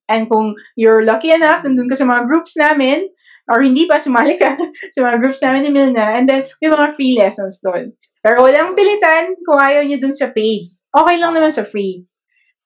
[0.06, 3.08] And kung you're lucky enough, nandun ka sa mga groups namin,
[3.48, 4.56] or hindi pa, sumali ka
[4.94, 7.92] sa mga groups namin ni Milna, and then may mga free lessons doon.
[8.24, 10.64] Pero walang pilitan kung ayaw nyo dun sa paid.
[10.94, 12.08] Okay lang naman sa free.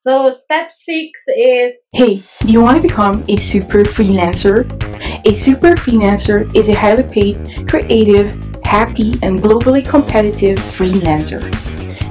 [0.00, 4.62] So, step six is Hey, do you want to become a super freelancer?
[5.26, 8.30] A super freelancer is a highly paid, creative,
[8.62, 11.42] happy, and globally competitive freelancer.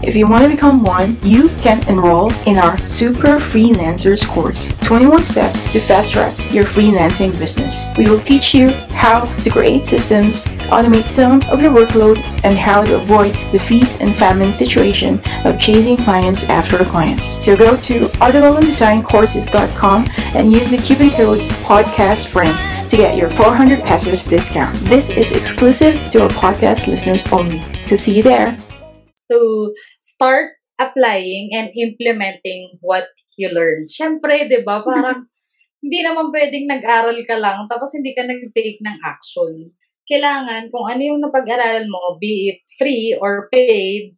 [0.04, 5.24] If you want to become one, you can enroll in our Super Freelancers course 21
[5.24, 7.88] Steps to Fast Track Your Freelancing Business.
[7.98, 12.84] We will teach you how to create systems, automate some of your workload, and how
[12.84, 17.44] to avoid the feast and famine situation of chasing clients after clients.
[17.44, 20.06] So go to articleanddesigncourses.com
[20.36, 24.76] and use the coupon code PODCASTFRIEND to get your 400 pesos discount.
[24.86, 27.62] This is exclusive to our podcast listeners only.
[27.86, 28.58] So see you there.
[29.32, 33.90] To start applying and implementing what you learned.
[33.90, 35.26] Siyempre, di ba, parang
[35.84, 39.72] hindi naman pwedeng nag-aral ka lang tapos hindi ka nag-take ng action.
[40.08, 44.16] Kailangan, kung ano yung napag-aralan mo, be it free or paid,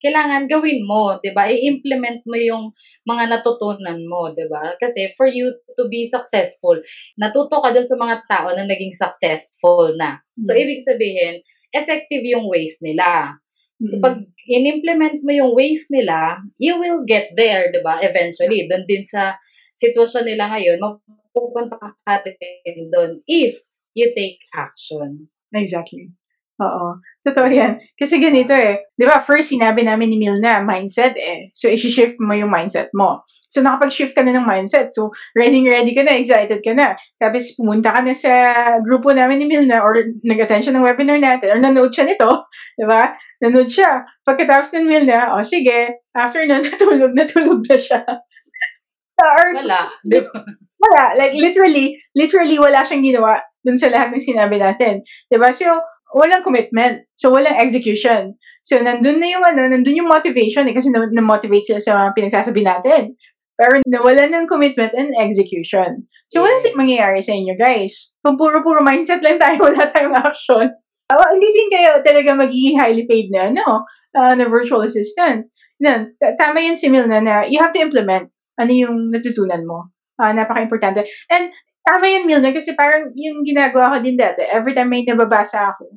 [0.00, 1.44] kailangan gawin mo, 'di ba?
[1.48, 2.64] I-implement mo yung
[3.04, 4.76] mga natutunan mo, 'di ba?
[4.80, 6.76] Kasi for you to be successful,
[7.20, 10.20] natuto ka dun sa mga tao na naging successful na.
[10.40, 10.60] So Mm.
[10.64, 11.34] ibig sabihin,
[11.76, 13.39] effective yung ways nila.
[13.88, 14.04] So Mm.
[14.04, 14.16] pag
[14.50, 18.00] in-implement mo yung ways nila, you will get there, 'di ba?
[18.04, 19.36] Eventually, doon din sa
[19.76, 23.56] sitwasyon nila ngayon, mapupunta ka din doon if
[23.96, 25.28] you take action.
[25.56, 26.12] Exactly.
[26.60, 27.00] Oo.
[27.20, 27.76] Totoo yan.
[28.00, 28.88] Kasi ganito eh.
[28.96, 31.52] Di ba, first sinabi namin ni Milna, mindset eh.
[31.52, 33.28] So, isi-shift mo yung mindset mo.
[33.44, 34.88] So, nakapag-shift ka na ng mindset.
[34.88, 36.96] So, ready-ready ka na, excited ka na.
[37.20, 38.32] Tapos, pumunta ka na sa
[38.80, 42.48] grupo namin ni Milna or nag-attend siya ng webinar natin or nanood siya nito.
[42.80, 43.12] Di ba?
[43.44, 44.00] Nanood siya.
[44.24, 48.00] Pagkatapos ng Milna, o oh, sige, after nun, natulog, natulog na siya.
[49.20, 49.92] or, Wala.
[50.00, 50.40] 'di ba?
[50.80, 51.04] wala.
[51.16, 55.04] Like, literally, literally, wala siyang ginawa dun sa lahat ng sinabi natin.
[55.28, 55.52] Diba?
[55.52, 55.68] So,
[56.14, 57.06] walang commitment.
[57.14, 58.34] So, walang execution.
[58.62, 62.10] So, nandun na yung, ano, nandun yung motivation eh, kasi na- na-motivate sila sa mga
[62.16, 63.14] pinagsasabi natin.
[63.56, 66.04] Pero nawala ng commitment and execution.
[66.32, 66.62] So, Yeah.
[66.64, 68.14] din mangyayari sa inyo, guys.
[68.24, 70.66] Kung puro-puro mindset lang tayo, wala tayong action.
[71.10, 73.82] Uh, hindi din kayo talaga magiging highly paid na, no?
[74.14, 75.50] Uh, na virtual assistant.
[75.80, 78.28] Yan, tama yan si Milna na you have to implement
[78.60, 79.88] ano yung natutunan mo.
[80.20, 81.08] Ah, napaka-importante.
[81.32, 81.48] And
[81.86, 85.96] tama yan, Milna, kasi parang yung ginagawa ko din dati, every time may nababasa ako,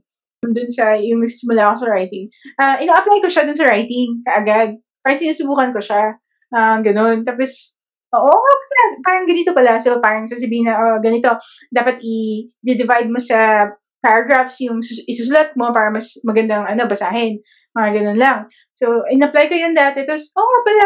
[0.51, 2.27] dun sa, yung simula ako sa writing,
[2.59, 4.75] ah ina-apply ko siya dun sa writing, kaagad.
[5.03, 6.15] Parang sinusubukan ko siya.
[6.55, 7.27] Ah, ganun.
[7.27, 7.79] Tapos,
[8.15, 9.75] oo, pala, parang ganito pala.
[9.81, 11.27] So, parang sasabihin na, oh, ganito,
[11.73, 13.67] dapat i-divide mo sa
[14.03, 17.39] paragraphs yung sus- isusulat mo para mas magandang ano, basahin.
[17.73, 18.39] Mga ganun lang.
[18.71, 20.05] So, in-apply ko yun dati.
[20.05, 20.85] Tapos, oo nga pala,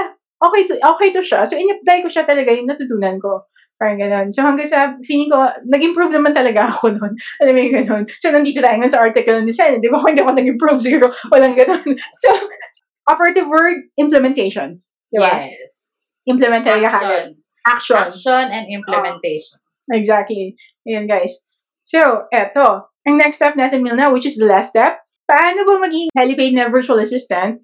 [0.50, 1.44] okay to, okay to siya.
[1.44, 3.46] So, in-apply ko siya talaga yung natutunan ko.
[3.78, 4.34] Parang ganun.
[4.34, 5.38] So, hanggang sa, feeling ko,
[5.70, 7.14] nag-improve naman talaga ako noon.
[7.46, 8.04] Alam mo yung ganun.
[8.18, 9.78] So, nandito tayo nga sa article ng design.
[9.78, 10.02] Di ba?
[10.02, 11.86] Kung hindi ako nag-improve, siguro walang ganun.
[12.26, 12.34] So,
[13.06, 14.82] operative word, implementation.
[15.14, 15.46] Di ba?
[15.46, 15.74] Yes.
[16.26, 16.90] Implement talaga.
[16.90, 17.26] Action.
[17.70, 17.98] Action.
[18.02, 19.62] Action and implementation.
[19.94, 20.58] Exactly.
[20.84, 21.46] Ayan, guys.
[21.86, 22.90] So, eto.
[23.08, 26.68] Ang next step natin, Milna, which is the last step, paano ba maging helipaid na
[26.68, 27.64] virtual assistant?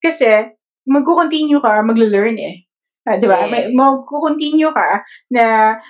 [0.00, 0.54] Kasi,
[0.88, 2.64] magko-continue ka, maglo-learn eh.
[3.02, 3.46] Ah, di ba?
[3.46, 3.50] Yes.
[3.50, 5.02] May- Magko-continue ka
[5.34, 5.44] na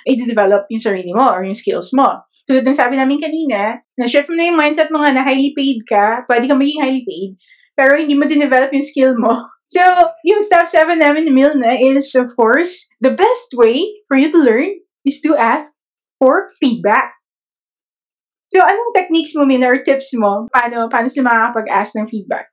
[0.09, 2.25] i-develop yung sarili mo or yung skills mo.
[2.48, 5.85] Tulad ng sabi namin kanina, na-shift mo na yung mindset mo nga na highly paid
[5.85, 7.37] ka, pwede ka maging highly paid,
[7.77, 9.33] pero hindi mo din-develop yung skill mo.
[9.72, 9.81] So,
[10.29, 14.37] yung step 7 namin ni Milna is, of course, the best way for you to
[14.37, 14.68] learn
[15.09, 15.81] is to ask
[16.20, 17.16] for feedback.
[18.53, 20.44] So, anong techniques mo, Milna, or tips mo?
[20.53, 22.52] Paano, paano sila makakapag-ask ng feedback?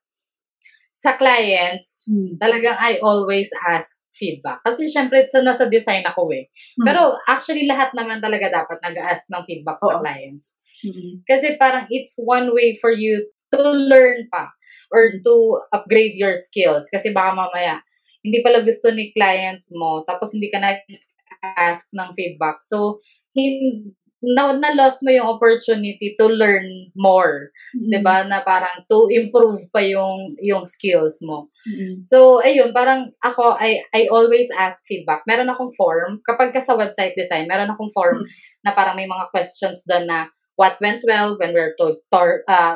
[0.99, 2.11] Sa clients,
[2.43, 4.59] talagang I always ask feedback.
[4.67, 6.51] Kasi syempre, sa nasa design ako eh.
[6.75, 6.83] Hmm.
[6.91, 10.03] Pero actually, lahat naman talaga dapat nag-ask ng feedback sa Oo.
[10.03, 10.59] clients.
[10.83, 11.23] Mm.
[11.27, 14.51] Kasi parang it's one way for you to learn pa
[14.91, 15.35] or to
[15.71, 16.87] upgrade your skills.
[16.91, 17.79] Kasi baka mamaya,
[18.23, 22.59] hindi pala gusto ni client mo, tapos hindi ka na-ask ng feedback.
[22.63, 22.99] So,
[23.31, 27.55] hin- na, na-lost mo yung opportunity to learn more.
[27.71, 27.87] Mm.
[27.87, 31.47] 'di ba Na parang to improve pa yung, yung skills mo.
[31.63, 32.03] Mm.
[32.03, 35.23] So, ayun, parang ako, I, I always ask feedback.
[35.23, 36.19] Meron akong form.
[36.27, 38.27] Kapag ka sa website design, meron akong form
[38.67, 40.27] na parang may mga questions doon na
[40.59, 42.75] what went well when we're to, tor- uh,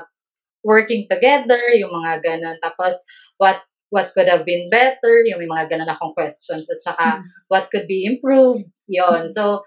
[0.64, 2.56] working together, yung mga ganun.
[2.64, 2.96] Tapos,
[3.36, 3.60] what
[3.94, 6.66] what could have been better, yung may mga ganun akong questions.
[6.72, 7.24] At saka, Mm.
[7.52, 9.62] what could be improved, yon So,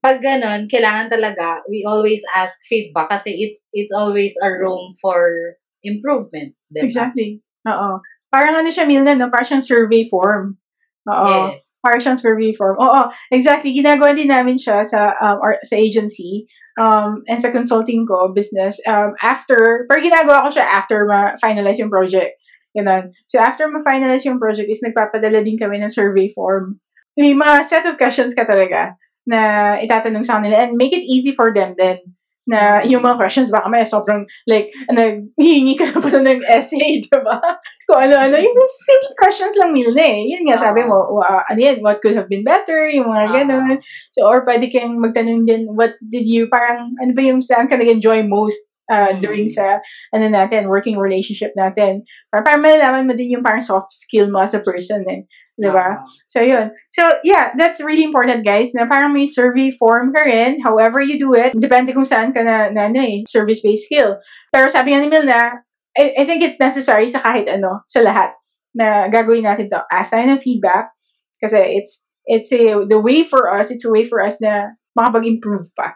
[0.00, 5.56] pag ganun, kailangan talaga, we always ask feedback kasi it's it's always a room for
[5.84, 6.56] improvement.
[6.72, 6.88] Diba?
[6.88, 7.44] Exactly.
[7.68, 8.00] Oo.
[8.32, 9.28] Parang ano siya, Milna, no?
[9.28, 10.56] Parang siyang survey form.
[11.04, 11.52] Oo.
[11.52, 11.84] Yes.
[11.84, 12.80] Parang siyang survey form.
[12.80, 13.76] Oo, exactly.
[13.76, 16.48] Ginagawa din namin siya sa um, or, sa agency
[16.80, 18.80] um, and sa consulting ko, business.
[18.88, 22.40] Um, after, pero ginagawa ko siya after ma-finalize yung project.
[22.72, 23.10] Ganun.
[23.26, 26.78] So, after ma-finalize yung project is nagpapadala din kami ng survey form.
[27.18, 28.96] May mga set of questions ka talaga
[29.30, 29.40] na
[29.78, 32.02] itatanong sa kanila and make it easy for them then
[32.50, 37.38] na yung mga questions baka may sobrang like naghihingi ka pa ng essay, di ba?
[37.86, 38.34] Kung ano-ano.
[38.42, 40.26] Yung simple questions lang nila eh.
[40.34, 43.32] Yun nga, sabi mo, wa- ano yan, what could have been better, yung mga Ah.
[43.38, 43.78] ganun.
[44.18, 47.78] So, or pwede kang magtanong din, what did you, parang, ano ba yung saan ka
[47.78, 48.58] nag-enjoy most
[48.90, 49.22] uh, Mm.
[49.22, 49.78] during sa,
[50.10, 52.02] ano natin, working relationship natin.
[52.34, 55.22] Para, para malalaman mo din yung parang soft skill mo as a person eh.
[55.60, 56.00] Di ba?
[56.00, 56.08] Ah.
[56.32, 56.72] So, yun.
[56.88, 61.20] So, yeah, that's really important, guys, na parang may survey form ka rin, however you
[61.20, 64.16] do it, depende kung saan ka na, na ano eh, service-based skill.
[64.48, 65.60] Pero sabi nga ni Milna,
[65.92, 68.32] I, I think it's necessary sa kahit ano, sa lahat,
[68.72, 69.84] na gagawin natin to.
[69.92, 70.88] Ask tayo ng feedback,
[71.36, 75.68] kasi it's, it's a, the way for us, it's a way for us na makapag-improve
[75.76, 75.92] pa.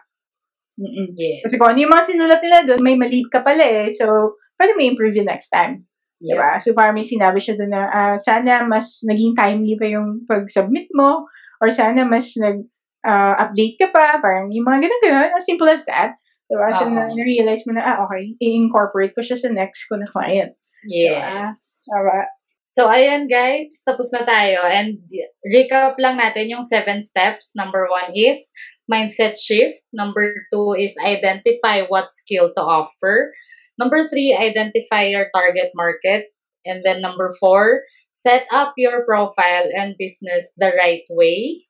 [0.77, 1.15] Mm-mm.
[1.17, 1.41] Yes.
[1.47, 4.77] Kasi kung ano yung mga sinulat nila doon, may mali ka pala eh, so, pwede
[4.77, 5.89] may improve you next time.
[6.25, 6.33] Yep.
[6.33, 6.51] Diba?
[6.57, 10.89] So parang may sinabi siya doon na ah, sana mas naging timely pa yung pag-submit
[10.97, 11.29] mo
[11.61, 14.17] or sana mas nag-update ka pa.
[14.17, 15.37] Parang yung mga ganun-ganun.
[15.37, 16.17] As simple as that.
[16.49, 16.69] Diba?
[16.73, 20.57] So na- na-realize mo na, ah, okay, i-incorporate ko siya sa next ko na client.
[20.85, 21.85] Yes.
[21.85, 22.29] Diba?
[22.65, 24.65] So, ayan guys, tapos na tayo.
[24.65, 24.97] And
[25.45, 27.53] recap lang natin yung seven steps.
[27.53, 28.41] Number one is
[28.89, 29.85] mindset shift.
[29.93, 33.29] Number two is identify what skill to offer.
[33.77, 36.31] Number three, identify your target market.
[36.65, 41.61] And then number four, set up your profile and business the right way.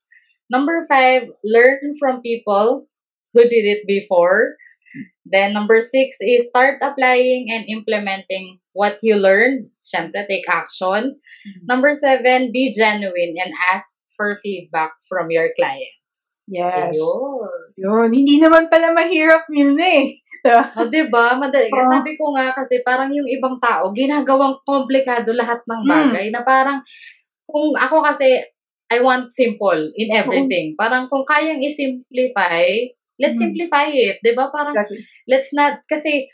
[0.49, 2.88] Number five, learn from people
[3.34, 4.56] who did it before.
[5.26, 9.74] Then number six is start applying and implementing what you learned.
[9.84, 11.20] Siyempre, take action.
[11.68, 16.41] Number seven, be genuine and ask for feedback from your clients.
[16.47, 16.95] Yes.
[16.95, 17.74] Ayun.
[17.76, 18.10] Yun.
[18.14, 20.22] Hindi naman pala mahirap yun eh.
[20.46, 20.62] Diba?
[20.78, 21.26] O, diba?
[21.41, 21.70] Madali.
[21.74, 21.89] Oo.
[21.89, 25.89] Sabi ko nga kasi parang yung ibang tao, ginagawang komplikado lahat ng Hmm.
[25.89, 26.86] bagay na parang,
[27.50, 28.38] kung ako kasi,
[28.93, 30.78] I want simple in everything.
[30.78, 32.70] Parang kung kayang i-simplify,
[33.18, 33.50] let's Hmm.
[33.50, 34.22] simplify it.
[34.22, 34.54] Diba?
[34.54, 35.02] Parang, Exactly.
[35.26, 36.30] let's not, kasi,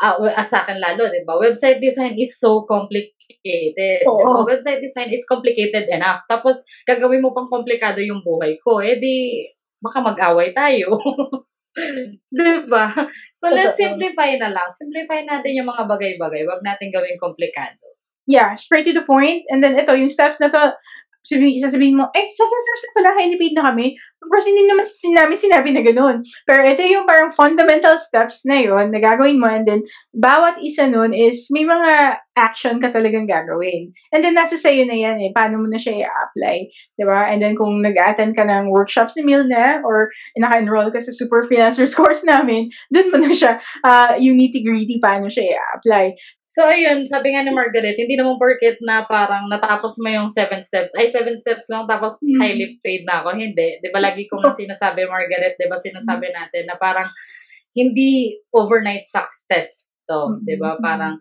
[0.00, 1.36] ah, sa akin lalo, di ba?
[1.36, 4.04] Website design is so complicated.
[4.08, 4.16] Oo.
[4.16, 4.40] Di ba?
[4.56, 6.24] Website design is complicated enough.
[6.24, 8.80] Tapos, gagawin mo pang komplikado yung buhay ko.
[8.80, 9.44] Eh di,
[9.78, 10.88] baka mag-away tayo.
[12.34, 12.90] di ba?
[13.34, 14.68] So, let's simplify na lang.
[14.70, 16.46] Simplify natin yung mga bagay-bagay.
[16.46, 17.82] Wag natin gawing komplikado.
[18.24, 19.44] Yeah, straight to the point.
[19.52, 20.72] And then ito, yung steps na to,
[21.24, 23.96] sabi, sasabihin mo, eh, seven na pala, highly paid na kami.
[24.20, 26.20] Of course, hindi naman sin- namin sinabi na ganun.
[26.44, 29.48] Pero ito yung parang fundamental steps na yun na gagawin mo.
[29.48, 29.80] And then,
[30.12, 33.94] bawat isa nun is may mga action ka talagang gagawin.
[34.10, 35.30] And then, nasa sa'yo na yan eh.
[35.30, 36.56] Paano mo na siya i-apply.
[36.98, 37.30] Diba?
[37.30, 41.94] And then, kung nag-attend ka ng workshops ni Milna or naka-enroll ka sa Super Freelancers
[41.98, 46.18] course namin, dun mo na siya, uh, yung nitty-gritty paano siya i-apply.
[46.42, 50.60] So, ayun, sabi nga ni Margaret, hindi naman porket na parang natapos mo yung seven
[50.60, 50.92] steps.
[50.98, 52.36] Ay, seven steps lang, tapos Mhm.
[52.38, 53.38] highly paid na ako.
[53.38, 53.78] Hindi.
[53.78, 57.08] Di ba, lagi ko nga sinasabi, Margaret, di ba, sinasabi natin na parang
[57.74, 60.38] hindi overnight success to.
[60.46, 60.78] Di ba?
[60.78, 60.82] Mhm.
[60.82, 61.14] Parang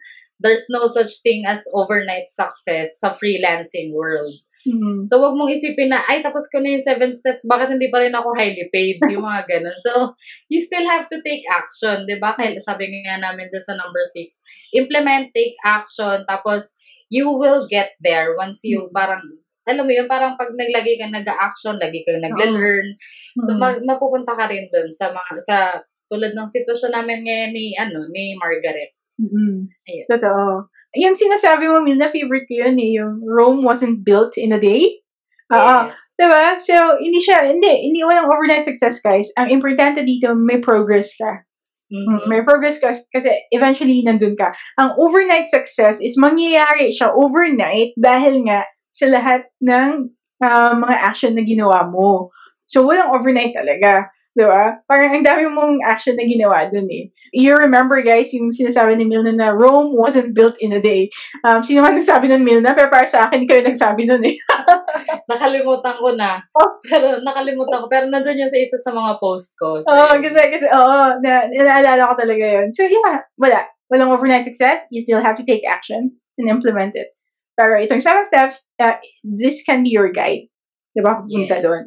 [0.44, 4.36] there's no such thing as overnight success sa freelancing world.
[4.64, 5.04] Mhm.
[5.12, 8.00] So, wag mong isipin na, ay, tapos ko na yung seven steps, bakit hindi pa
[8.00, 8.96] rin ako highly paid?
[9.12, 9.76] Yung mga ganun.
[9.76, 10.16] So,
[10.48, 12.32] you still have to take action, di ba?
[12.32, 14.40] Kaya sabi nga namin doon sa number six,
[14.72, 16.80] implement, take action, tapos
[17.12, 19.20] you will get there once you parang,
[19.68, 22.88] alam mo yun, parang pag naglagay ka nag-action, lagi kang nagle-learn.
[23.44, 23.60] So, Mhm.
[23.60, 25.58] mag, mapupunta ka rin doon sa mga, sa,
[26.08, 28.93] tulad ng sitwasyon namin ngayon ni, ano, ni Margaret.
[29.22, 29.70] Mm-mm.
[29.70, 30.06] Ayun.
[30.10, 30.70] Totoo.
[30.94, 34.62] Yung sinasabi mo, Mil, na favorite ko yun eh, yung Rome wasn't built in a
[34.62, 35.02] day.
[35.54, 35.90] Oo.
[35.90, 35.98] Yes.
[36.18, 36.46] Diba?
[36.58, 39.30] So, hindi siya, hindi, hindi walang overnight success, guys.
[39.38, 41.46] Ang importante dito, may progress ka.
[41.94, 42.26] Mhm.
[42.26, 44.50] May progress ka kasi eventually nandun ka.
[44.82, 50.10] Ang overnight success is mangyayari siya overnight dahil nga sa lahat ng
[50.42, 52.34] ah, mga action na ginawa mo.
[52.66, 54.10] So, walang overnight talaga.
[54.34, 54.82] Di ba?
[54.90, 57.14] Parang ang dami mong action na ginawa dun eh.
[57.38, 61.14] You remember guys, yung sinasabi ni Milna na Rome wasn't built in a day.
[61.46, 64.34] Um, sino man nagsabi nun Milna, pero para sa akin, kayo nagsabi nun eh.
[65.30, 66.42] Nakalimutan ko na.
[66.58, 66.82] Oh.
[66.82, 67.86] Pero nakalimutan ko.
[67.86, 69.78] Pero nandun yun sa isa sa mga post ko.
[69.86, 72.74] So, Oo, kasi, kasi, oo, na, naalala ko talaga yun.
[72.74, 73.70] So, yeah, wala.
[73.94, 74.82] Walang overnight success.
[74.90, 76.10] You still have to take action
[76.42, 77.14] and implement it.
[77.54, 80.50] Pero itong seven steps, uh, this can be your guide.
[80.98, 81.22] Diba?
[81.22, 81.86] Pupunta doon.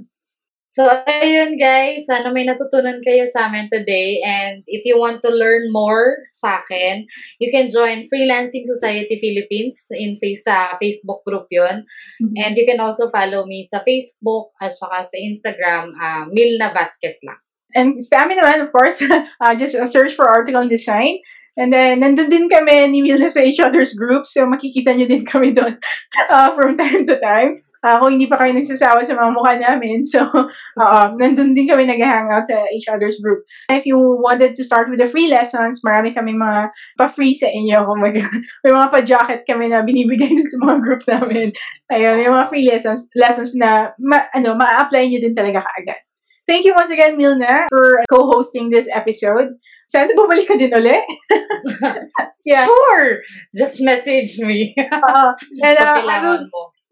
[0.76, 4.20] So, ayun guys, sana may natutunan kayo sa amin today.
[4.20, 7.08] And if you want to learn more sa akin,
[7.40, 11.88] you can join Freelancing Society Philippines in face, sa Facebook group yun.
[12.20, 12.36] Mhm.
[12.36, 17.24] And you can also follow me sa Facebook at saka sa Instagram, uh, Milna Vasquez
[17.24, 17.40] lang.
[17.72, 21.24] And sa amin naman, of course, uh, just uh, search for article and design.
[21.56, 24.28] And then, nandun din kami ni Milna sa each other's group.
[24.28, 25.80] So, makikita nyo din kami doon
[26.28, 27.64] uh, from time to time.
[27.84, 30.04] Uh, kung hindi pa kayo nagsasawa sa mga mukha namin.
[30.06, 30.24] So,
[30.80, 33.44] uh, nandun din kami nag-hangout sa each other's group.
[33.70, 37.84] If you wanted to start with the free lessons, marami kami mga pa-free sa inyo.
[37.86, 38.16] Kung mag-
[38.64, 41.48] may mga pa-jacket kami na binibigay dun sa mga group namin.
[41.92, 46.00] Ayun, yung mga free lessons, lessons na ma- ano, ma-apply nyo din talaga kaagad.
[46.46, 49.58] Thank you once again, Milna, for co-hosting this episode.
[49.90, 50.94] Sana bumalik ka din uli.
[52.46, 52.66] Yeah.
[52.66, 53.18] Sure!
[53.56, 54.70] Just message me.
[54.78, 55.24] Oo.
[55.62, 56.46] and, uh, I will.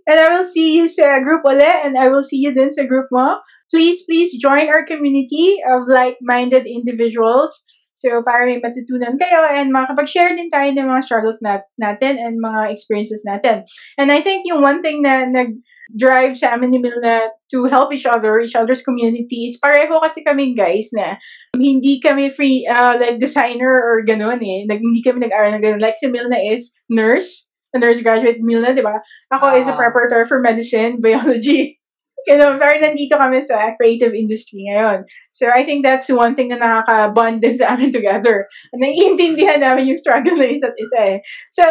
[0.07, 2.85] And I will see you sa group uli and I will see you din sa
[2.85, 3.41] group mo.
[3.73, 7.51] Please, please join our community of like-minded individuals.
[7.95, 12.43] So, para may matutunan kayo and makapag-share din tayo ng mga struggles nat natin and
[12.43, 13.65] mga experiences natin.
[13.97, 15.63] And I think yung one thing na nag
[15.95, 19.61] drive sa amin ni Milna to help each other, each other's communities.
[19.61, 21.21] Pareho kasi kami guys na
[21.55, 24.65] hindi kami free uh, like designer or ganun eh.
[24.67, 25.81] Nag, hindi kami nag-aral na ganun.
[25.85, 29.03] Like si Milna is nurse, a nurse graduate Milna, di ba?
[29.35, 31.83] Ako uh, is a preparatory for medicine, biology
[32.27, 35.05] you know, very nandito kami sa creative industry ngayon.
[35.33, 38.49] So, I think that's one thing na nakaka-bond din sa amin together.
[38.73, 41.19] Naiintindihan namin yung struggle na isa't isa eh.
[41.53, 41.63] So,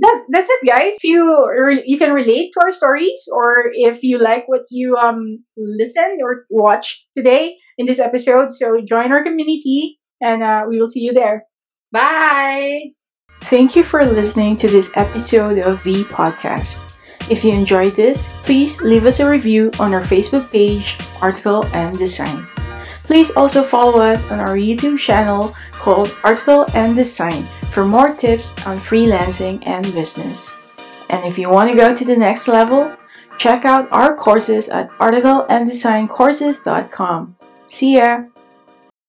[0.00, 0.94] that's, that's it, guys.
[1.00, 1.24] If you,
[1.84, 6.44] you can relate to our stories or if you like what you um listen or
[6.50, 11.12] watch today in this episode, so join our community and uh, we will see you
[11.12, 11.44] there.
[11.90, 13.01] Bye!
[13.50, 16.92] Thank you for listening to this episode of the podcast.
[17.28, 21.96] If you enjoyed this, please leave us a review on our Facebook page, Article and
[21.98, 22.46] Design.
[23.04, 28.56] Please also follow us on our YouTube channel called Article and Design for more tips
[28.64, 30.50] on freelancing and business.
[31.10, 32.90] And if you want to go to the next level,
[33.38, 37.36] check out our courses at articleanddesigncourses.com.
[37.66, 38.24] See ya!